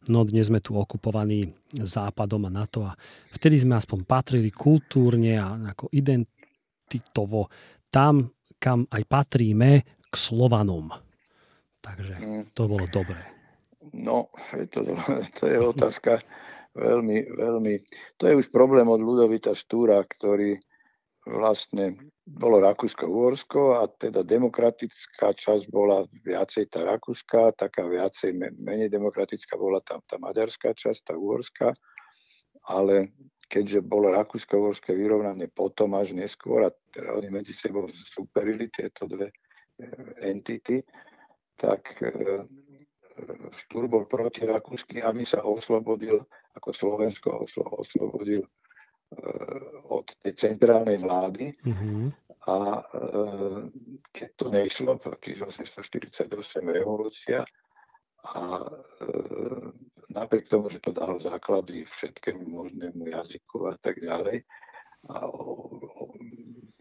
[0.09, 2.97] no dnes sme tu okupovaní západom a NATO a
[3.33, 7.49] vtedy sme aspoň patrili kultúrne a ako identitovo
[7.89, 11.06] tam, kam aj patríme, k Slovanom.
[11.87, 12.43] Takže mm.
[12.51, 13.23] to bolo dobré.
[13.95, 14.27] No,
[14.75, 14.83] to,
[15.39, 16.19] to je otázka
[16.75, 17.73] veľmi, veľmi...
[18.19, 20.59] To je už problém od Ludovita Štúra, ktorý
[21.27, 29.59] vlastne bolo Rakúsko-Uhorsko a teda demokratická časť bola viacej tá Rakúska, taká viacej menej demokratická
[29.59, 31.75] bola tam tá maďarská časť, tá uhorská,
[32.71, 33.11] ale
[33.51, 39.31] keďže bolo Rakúsko-Uhorské vyrovnanie potom až neskôr a teda oni medzi sebou superili tieto dve
[39.31, 40.79] eh, entity,
[41.57, 42.45] tak e,
[43.65, 46.21] Štúr bol proti Rakúsky a my sa oslobodil,
[46.53, 47.49] ako Slovensko
[47.81, 48.49] oslobodil e,
[49.89, 51.57] od tej centrálnej vlády.
[51.65, 52.05] Mm-hmm.
[52.47, 52.81] A e,
[54.13, 56.29] keď to nešlo, tých 1848
[56.69, 57.41] revolúcia,
[58.27, 58.59] a
[60.11, 64.43] napriek tomu, že to dalo základy všetkému možnému jazyku a tak ďalej,
[65.07, 66.03] a o, o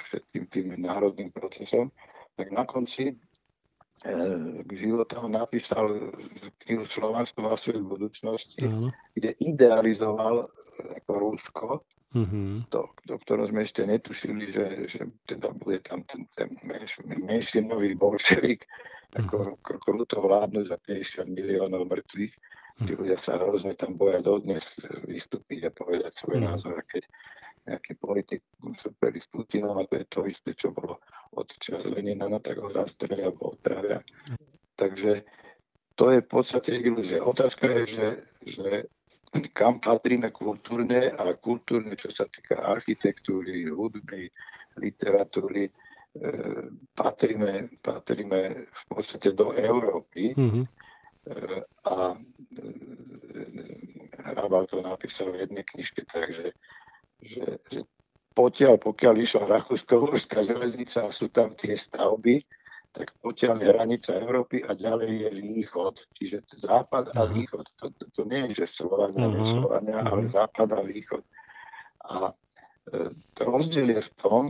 [0.03, 1.95] všetkým tým národným procesom,
[2.35, 3.15] tak na konci
[4.67, 6.13] k životom napísal
[6.67, 8.93] knihu Slovensko vo svojej budúcnosti, uh-huh.
[9.17, 11.67] kde idealizoval ako Rusko,
[12.15, 12.63] uh-huh.
[12.71, 17.97] to, do ktorého sme ešte netušili, že, že teda bude tam ten, ten menš, menšinový
[17.97, 18.69] bolševik,
[19.17, 19.81] ako uh-huh.
[19.81, 22.35] kruto vládnu za 50 miliónov mŕtvych.
[22.77, 24.65] Tí ľudia sa hrozne tam boja dodnes
[25.09, 26.49] vystúpiť a povedať svoj uh-huh.
[26.53, 26.77] názor.
[26.77, 27.09] A keď
[27.67, 28.41] nejaký politik
[28.79, 31.03] superi s Putinom a to je to isté, čo bolo
[31.35, 34.05] od čas Lenina, no tak ho zastrelia alebo otravia.
[34.79, 35.27] Takže
[35.97, 37.25] to je v podstate ilúzia.
[37.25, 38.09] Otázka je, že,
[38.45, 38.69] že
[39.51, 44.31] kam patríme kultúrne a kultúrne, čo sa týka architektúry, hudby,
[44.79, 45.73] literatúry, e,
[46.95, 50.65] patríme, patríme v podstate do Európy mm-hmm.
[50.65, 50.69] e,
[51.89, 52.15] a
[54.57, 56.57] Hrabal to napísal v jednej knižke, takže
[57.21, 57.81] že, že
[58.33, 62.41] potiaľ, pokiaľ išla Rakúsko-Uhorská železnica a sú tam tie stavby,
[62.97, 65.95] tak potiaľ je hranica Európy a ďalej je východ.
[66.17, 67.69] Čiže západ a východ.
[67.85, 69.45] To, to, to nie je, že Slovania, uh-huh.
[69.45, 70.13] Slovania, uh-huh.
[70.17, 71.23] ale západ a východ.
[72.09, 72.33] A e,
[73.45, 74.43] rozdiel je v tom,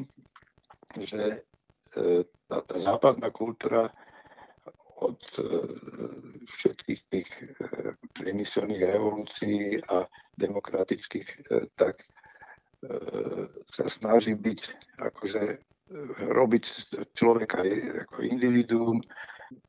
[0.95, 1.43] že
[1.99, 3.91] e, tá, tá západná kultúra
[5.03, 5.43] od e,
[6.47, 12.05] všetkých tých e, priemyselných revolúcií a demokratických, e, tak
[13.73, 14.61] sa snaží byť,
[15.01, 15.43] akože
[16.35, 16.65] robiť
[17.15, 17.65] človeka
[18.07, 19.01] ako individuum,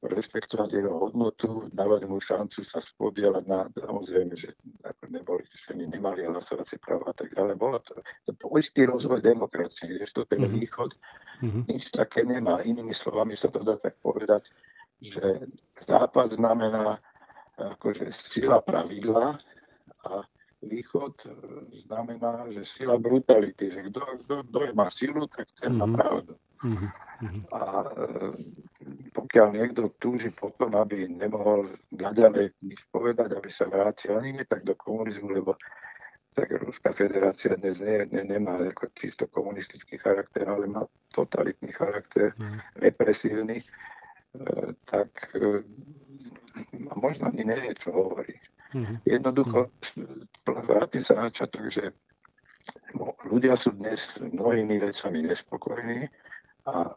[0.02, 4.58] rešpektovať jeho hodnotu, dávať mu šancu sa spodielať na, samozrejme, že
[5.06, 7.56] neboli, ženy nemali hlasovacie práva a tak ďalej.
[7.62, 10.58] Bolo to, to, to istý rozvoj demokracie, že to ten mm-hmm.
[10.58, 10.92] východ
[11.46, 11.64] mm-hmm.
[11.70, 12.66] nič také nemá.
[12.66, 14.50] Inými slovami sa to dá tak povedať,
[14.98, 15.46] že
[15.86, 16.98] západ znamená
[17.58, 19.38] akože sila pravidla
[20.06, 20.12] a
[20.62, 21.30] východ e,
[21.86, 25.94] znamená, že sila brutality, že kto, kto, kto má silu, tak chce mm-hmm.
[25.94, 26.34] pravdu.
[26.66, 26.90] Mm-hmm.
[27.54, 28.04] A e,
[29.14, 34.66] pokiaľ niekto túži potom, aby nemohol naďalej nič povedať, aby sa vrátil ani nie tak
[34.66, 35.58] do komunizmu, lebo
[36.38, 42.38] tak Ruská federácia dnes nie, nie, nemá ako čisto komunistický charakter, ale má totalitný charakter,
[42.38, 42.78] mm.
[42.78, 43.66] represívny, e,
[44.86, 45.66] tak e,
[46.76, 48.36] možno ani nevie, čo hovorí.
[48.76, 48.98] Mm-hmm.
[49.08, 49.72] Jednoducho,
[50.46, 51.84] vrátim sa na začiatok, že
[53.28, 56.12] ľudia sú dnes mnohými vecami nespokojní
[56.68, 56.92] a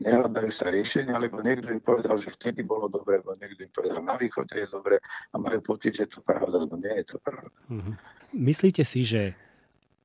[0.00, 4.00] nehľadajú sa riešenia, lebo niekto im povedal, že vtedy bolo dobre, alebo niekto im povedal,
[4.00, 7.52] na východe je dobre a majú pocit, že to pravda, no nie je to pravda.
[7.68, 7.94] Mm-hmm.
[8.32, 9.36] Myslíte si, že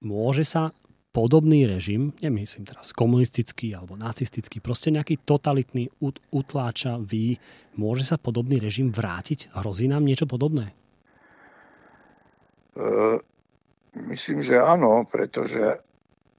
[0.03, 0.75] môže sa
[1.19, 5.91] podobný režim, nemyslím teraz komunistický alebo nacistický, proste nejaký totalitný
[6.31, 7.35] utláčavý,
[7.75, 9.51] môže sa podobný režim vrátiť?
[9.51, 10.71] Hrozí nám niečo podobné?
[12.79, 13.19] Uh,
[14.07, 15.83] myslím, že áno, pretože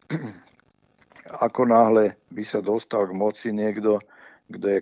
[1.45, 4.01] ako náhle by sa dostal k moci niekto,
[4.49, 4.81] kto je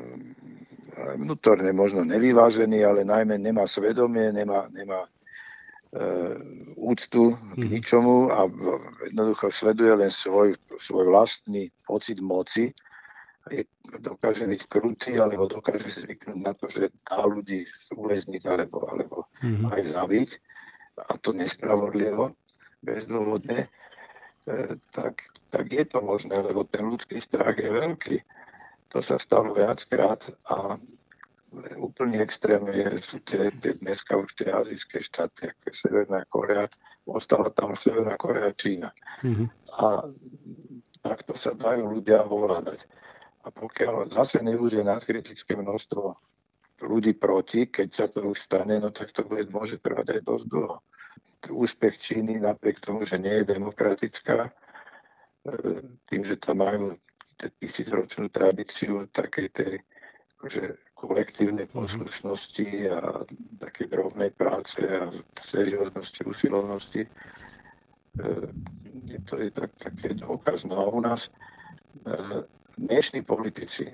[0.00, 0.32] mm,
[1.20, 5.10] vnútorne možno nevyvážený, ale najmä nemá svedomie, nemá, nemá e,
[6.74, 7.70] úctu k mhm.
[7.70, 8.50] ničomu a
[9.06, 12.74] jednoducho sleduje len svoj, svoj vlastný pocit moci.
[13.52, 13.68] Je,
[14.00, 19.68] dokáže byť krutý, alebo dokáže zvyknúť na to, že dá ľudí uväzniť alebo, alebo mm-hmm.
[19.68, 20.30] aj zabiť.
[20.96, 22.32] A to nespravodlivo,
[22.80, 23.68] bezdôvodne.
[24.48, 28.16] E, tak, tak je to možné, lebo ten ľudský strach je veľký.
[28.96, 30.80] To sa stalo viackrát a
[31.78, 36.64] úplne extrémne sú tie, tie dneska už tie azijské štáty, ako je Severná Korea,
[37.06, 38.90] ostala tam Severná Korea, Čína.
[39.22, 39.48] Mm-hmm.
[39.78, 40.08] A
[41.04, 42.86] takto sa dajú ľudia ovládať.
[43.44, 46.16] A pokiaľ zase nebude nadkritické množstvo
[46.84, 50.46] ľudí proti, keď sa to už stane, no tak to bude, môže trvať aj dosť
[50.48, 50.76] dlho
[51.50, 54.52] úspech Číny napriek tomu, že nie je demokratická, e,
[56.08, 56.96] tým, že tam majú
[57.60, 59.72] tisícročnú tradíciu takej tej
[60.38, 60.64] akože,
[60.94, 61.74] kolektívnej mhm.
[61.74, 63.26] poslušnosti a
[63.60, 65.10] také drobnej práce a
[65.42, 67.02] serióznosti, usilovnosti.
[67.04, 67.10] E,
[69.26, 70.64] to je tak, také dôkaz.
[70.64, 71.30] No a u nás e,
[72.78, 73.90] dnešní politici,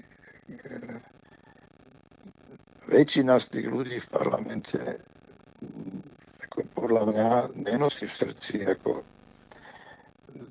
[2.90, 4.80] väčšina z tých ľudí v parlamente
[6.50, 9.06] ako podľa mňa nenosí v srdci ako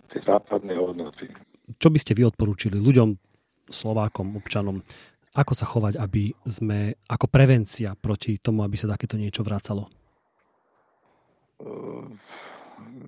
[0.08, 1.28] tie západné hodnoty.
[1.76, 3.20] Čo by ste vy odporúčili ľuďom,
[3.70, 4.82] Slovákom, občanom,
[5.36, 9.86] ako sa chovať, aby sme ako prevencia proti tomu, aby sa takéto niečo vracalo?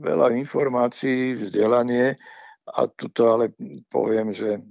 [0.02, 2.20] Veľa informácií, vzdelanie
[2.68, 3.56] a tuto ale
[3.90, 4.62] poviem, že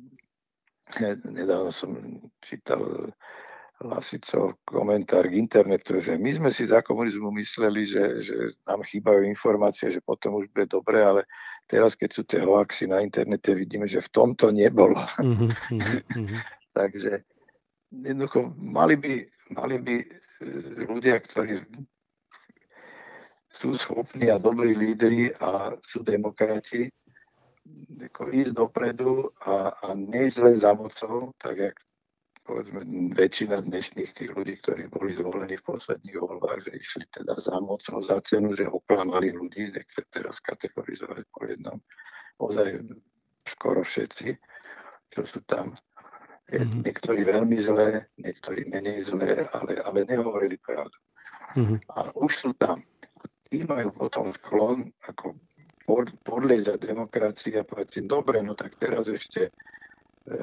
[1.27, 1.91] nedávno som
[2.43, 3.11] čítal
[3.81, 8.37] Lasicov komentár k internetu, že my sme si za komunizmu mysleli, že, že
[8.69, 11.25] nám chýbajú informácie, že potom už bude dobre, ale
[11.65, 15.01] teraz, keď sú tie hoaxy na internete, vidíme, že v tomto nebolo.
[15.17, 16.29] Mm-hmm,
[16.79, 17.25] Takže
[17.91, 19.15] jednoducho mali by,
[19.55, 20.07] mali by e,
[20.87, 21.61] ľudia, ktorí
[23.51, 26.91] sú schopní a dobrí lídri a sú demokrati,
[28.31, 31.77] ísť dopredu a, a nejsť len za mocou, tak jak
[32.51, 32.83] povedzme,
[33.15, 38.03] väčšina dnešných tých ľudí, ktorí boli zvolení v posledných voľbách, že išli teda za mocou,
[38.03, 41.79] za cenu, že oklamali ľudí, nechcem teraz kategorizovať po jednom.
[42.43, 42.83] Ozaj
[43.47, 44.35] skoro všetci,
[45.15, 45.79] čo sú tam.
[46.51, 46.83] Mm-hmm.
[46.83, 50.99] Niektorí veľmi zlé, niektorí menej zlé, ale, ale nehovorili pravdu.
[51.55, 51.79] Mm-hmm.
[51.95, 52.83] A už sú tam.
[53.51, 55.39] Tí majú potom sklon ako
[56.23, 59.51] podliezať demokracii a povedať dobre, no tak teraz ešte
[60.31, 60.37] E,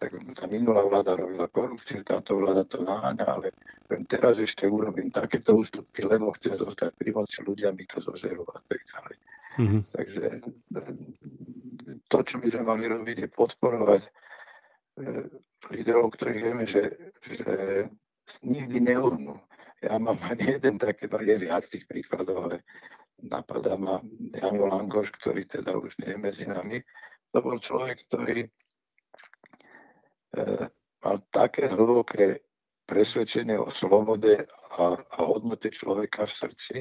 [0.00, 3.46] tak tá minulá vláda robila korupciu, táto vláda to naháňa, ale
[4.08, 8.58] teraz ešte urobím takéto ústupky, lebo chcem zostať pri moci, ľudia mi to zožerú a
[8.64, 9.16] tak ďalej.
[9.58, 9.80] Mm-hmm.
[9.92, 10.80] Takže e,
[12.08, 14.02] to, čo by sme mali robiť, je podporovať
[14.98, 15.30] e,
[15.70, 17.86] líderov, ktorí vieme, že, že
[18.42, 19.38] nikdy neuhnú.
[19.78, 22.56] Ja mám ani jeden také, je viac tých príkladov, ale
[23.22, 24.02] napadá ma
[24.34, 26.82] Jano Langoš, ktorý teda už nie je medzi nami.
[27.30, 28.50] To bol človek, ktorý
[30.36, 30.68] E,
[31.04, 32.44] mal také hlboké
[32.84, 34.44] presvedčenie o slobode
[34.76, 36.76] a, a hodnote človeka v srdci,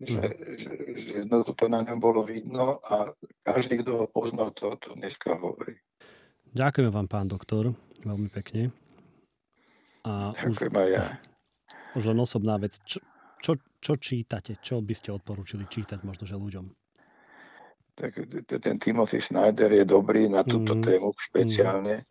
[0.00, 0.24] že,
[0.56, 3.12] že, že jednoducho to na ňom bolo vidno a
[3.44, 5.76] každý, kto ho poznal, to, to dneska hovorí.
[6.50, 7.70] Ďakujem vám, pán doktor,
[8.02, 8.74] veľmi pekne.
[10.02, 11.04] A Ďakujem už, aj ja.
[11.94, 12.78] Už len osobná vec.
[12.82, 12.98] Čo,
[13.38, 14.58] čo, čo čítate?
[14.58, 16.66] Čo by ste odporúčili čítať možno, že ľuďom?
[17.94, 18.16] Tak
[18.48, 20.82] ten Timothy Schneider je dobrý na túto mm.
[20.82, 22.02] tému špeciálne.
[22.02, 22.08] Mm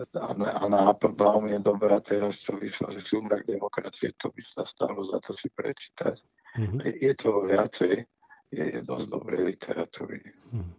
[0.00, 5.02] a na Applebaum je dobrá teraz, čo vyšlo, že súmrak demokracie, to by sa stalo
[5.04, 6.14] za to si prečítať.
[6.56, 6.80] Mm-hmm.
[7.04, 7.94] Je to viacej,
[8.54, 10.22] je, je dosť dobrej literatúry.
[10.22, 10.72] Mm-hmm.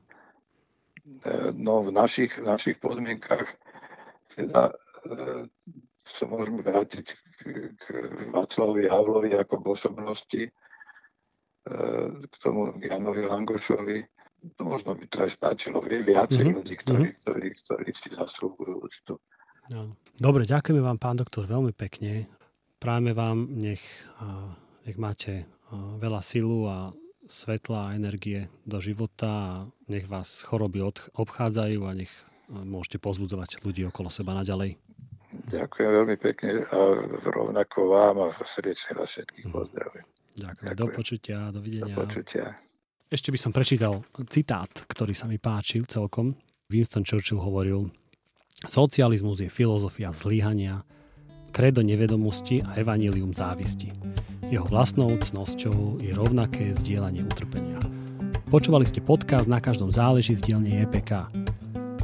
[1.57, 3.57] No v našich, v našich podmienkach
[4.37, 4.73] teda e,
[6.05, 7.05] sa môžeme vrátiť
[7.41, 7.83] k,
[8.29, 10.51] Václavovi Havlovi ako k osobnosti, e,
[12.21, 13.97] k tomu Janovi Langošovi,
[14.57, 15.81] to možno by to aj stačilo.
[15.85, 16.57] Je viacej mm-hmm.
[16.57, 17.17] ľudí, ktorí, mhm.
[17.25, 19.13] ktorí, ktorí si zaslúhujú úctu.
[19.69, 19.93] No.
[20.17, 22.25] Dobre, ďakujeme vám, pán doktor, veľmi pekne.
[22.81, 23.81] Práve vám, nech,
[24.83, 25.45] nech máte
[26.01, 26.89] veľa silu a
[27.31, 29.51] svetla a energie do života a
[29.87, 30.83] nech vás choroby
[31.15, 32.11] obchádzajú a nech
[32.51, 34.75] môžete pozbudzovať ľudí okolo seba naďalej.
[35.31, 36.77] Ďakujem veľmi pekne a
[37.23, 39.53] rovnako vám a srdečne vás všetkých mhm.
[39.55, 40.05] pozdravujem.
[40.31, 40.67] Ďakujem.
[40.67, 40.75] Ďakujem.
[40.75, 41.95] Do počutia, dovidenia.
[41.95, 42.45] Do počutia.
[43.11, 46.31] Ešte by som prečítal citát, ktorý sa mi páčil celkom.
[46.71, 47.91] Winston Churchill hovoril,
[48.63, 50.87] socializmus je filozofia zlyhania,
[51.51, 53.91] kredo nevedomosti a evanílium závisti.
[54.51, 57.79] Jeho vlastnou cnosťou je rovnaké zdieľanie utrpenia.
[58.51, 61.31] Počúvali ste podcast Na každom záleží z dielne EPK.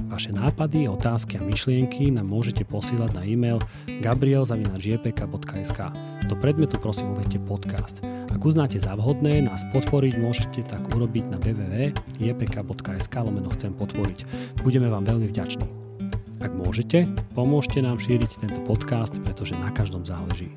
[0.08, 3.60] Vaše nápady, otázky a myšlienky nám môžete posielať na e-mail
[4.00, 5.80] gabriel.jpk.sk.
[6.32, 8.00] Do predmetu prosím uvedte podcast.
[8.32, 14.24] Ak uznáte za vhodné nás podporiť, môžete tak urobiť na www.jpk.sk lomeno chcem podporiť.
[14.64, 15.68] Budeme vám veľmi vďační.
[16.40, 20.48] Ak môžete, pomôžte nám šíriť tento podcast, pretože na každom záleží.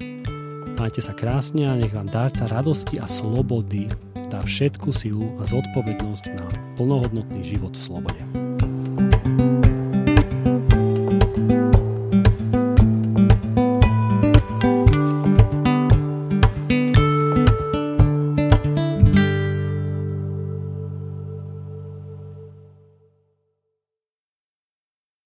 [0.78, 3.90] Majte sa krásne a nech vám dárca radosti a slobody
[4.30, 6.46] dá všetku silu a zodpovednosť na
[6.78, 8.22] plnohodnotný život v slobode.
[9.10, 9.49] thank you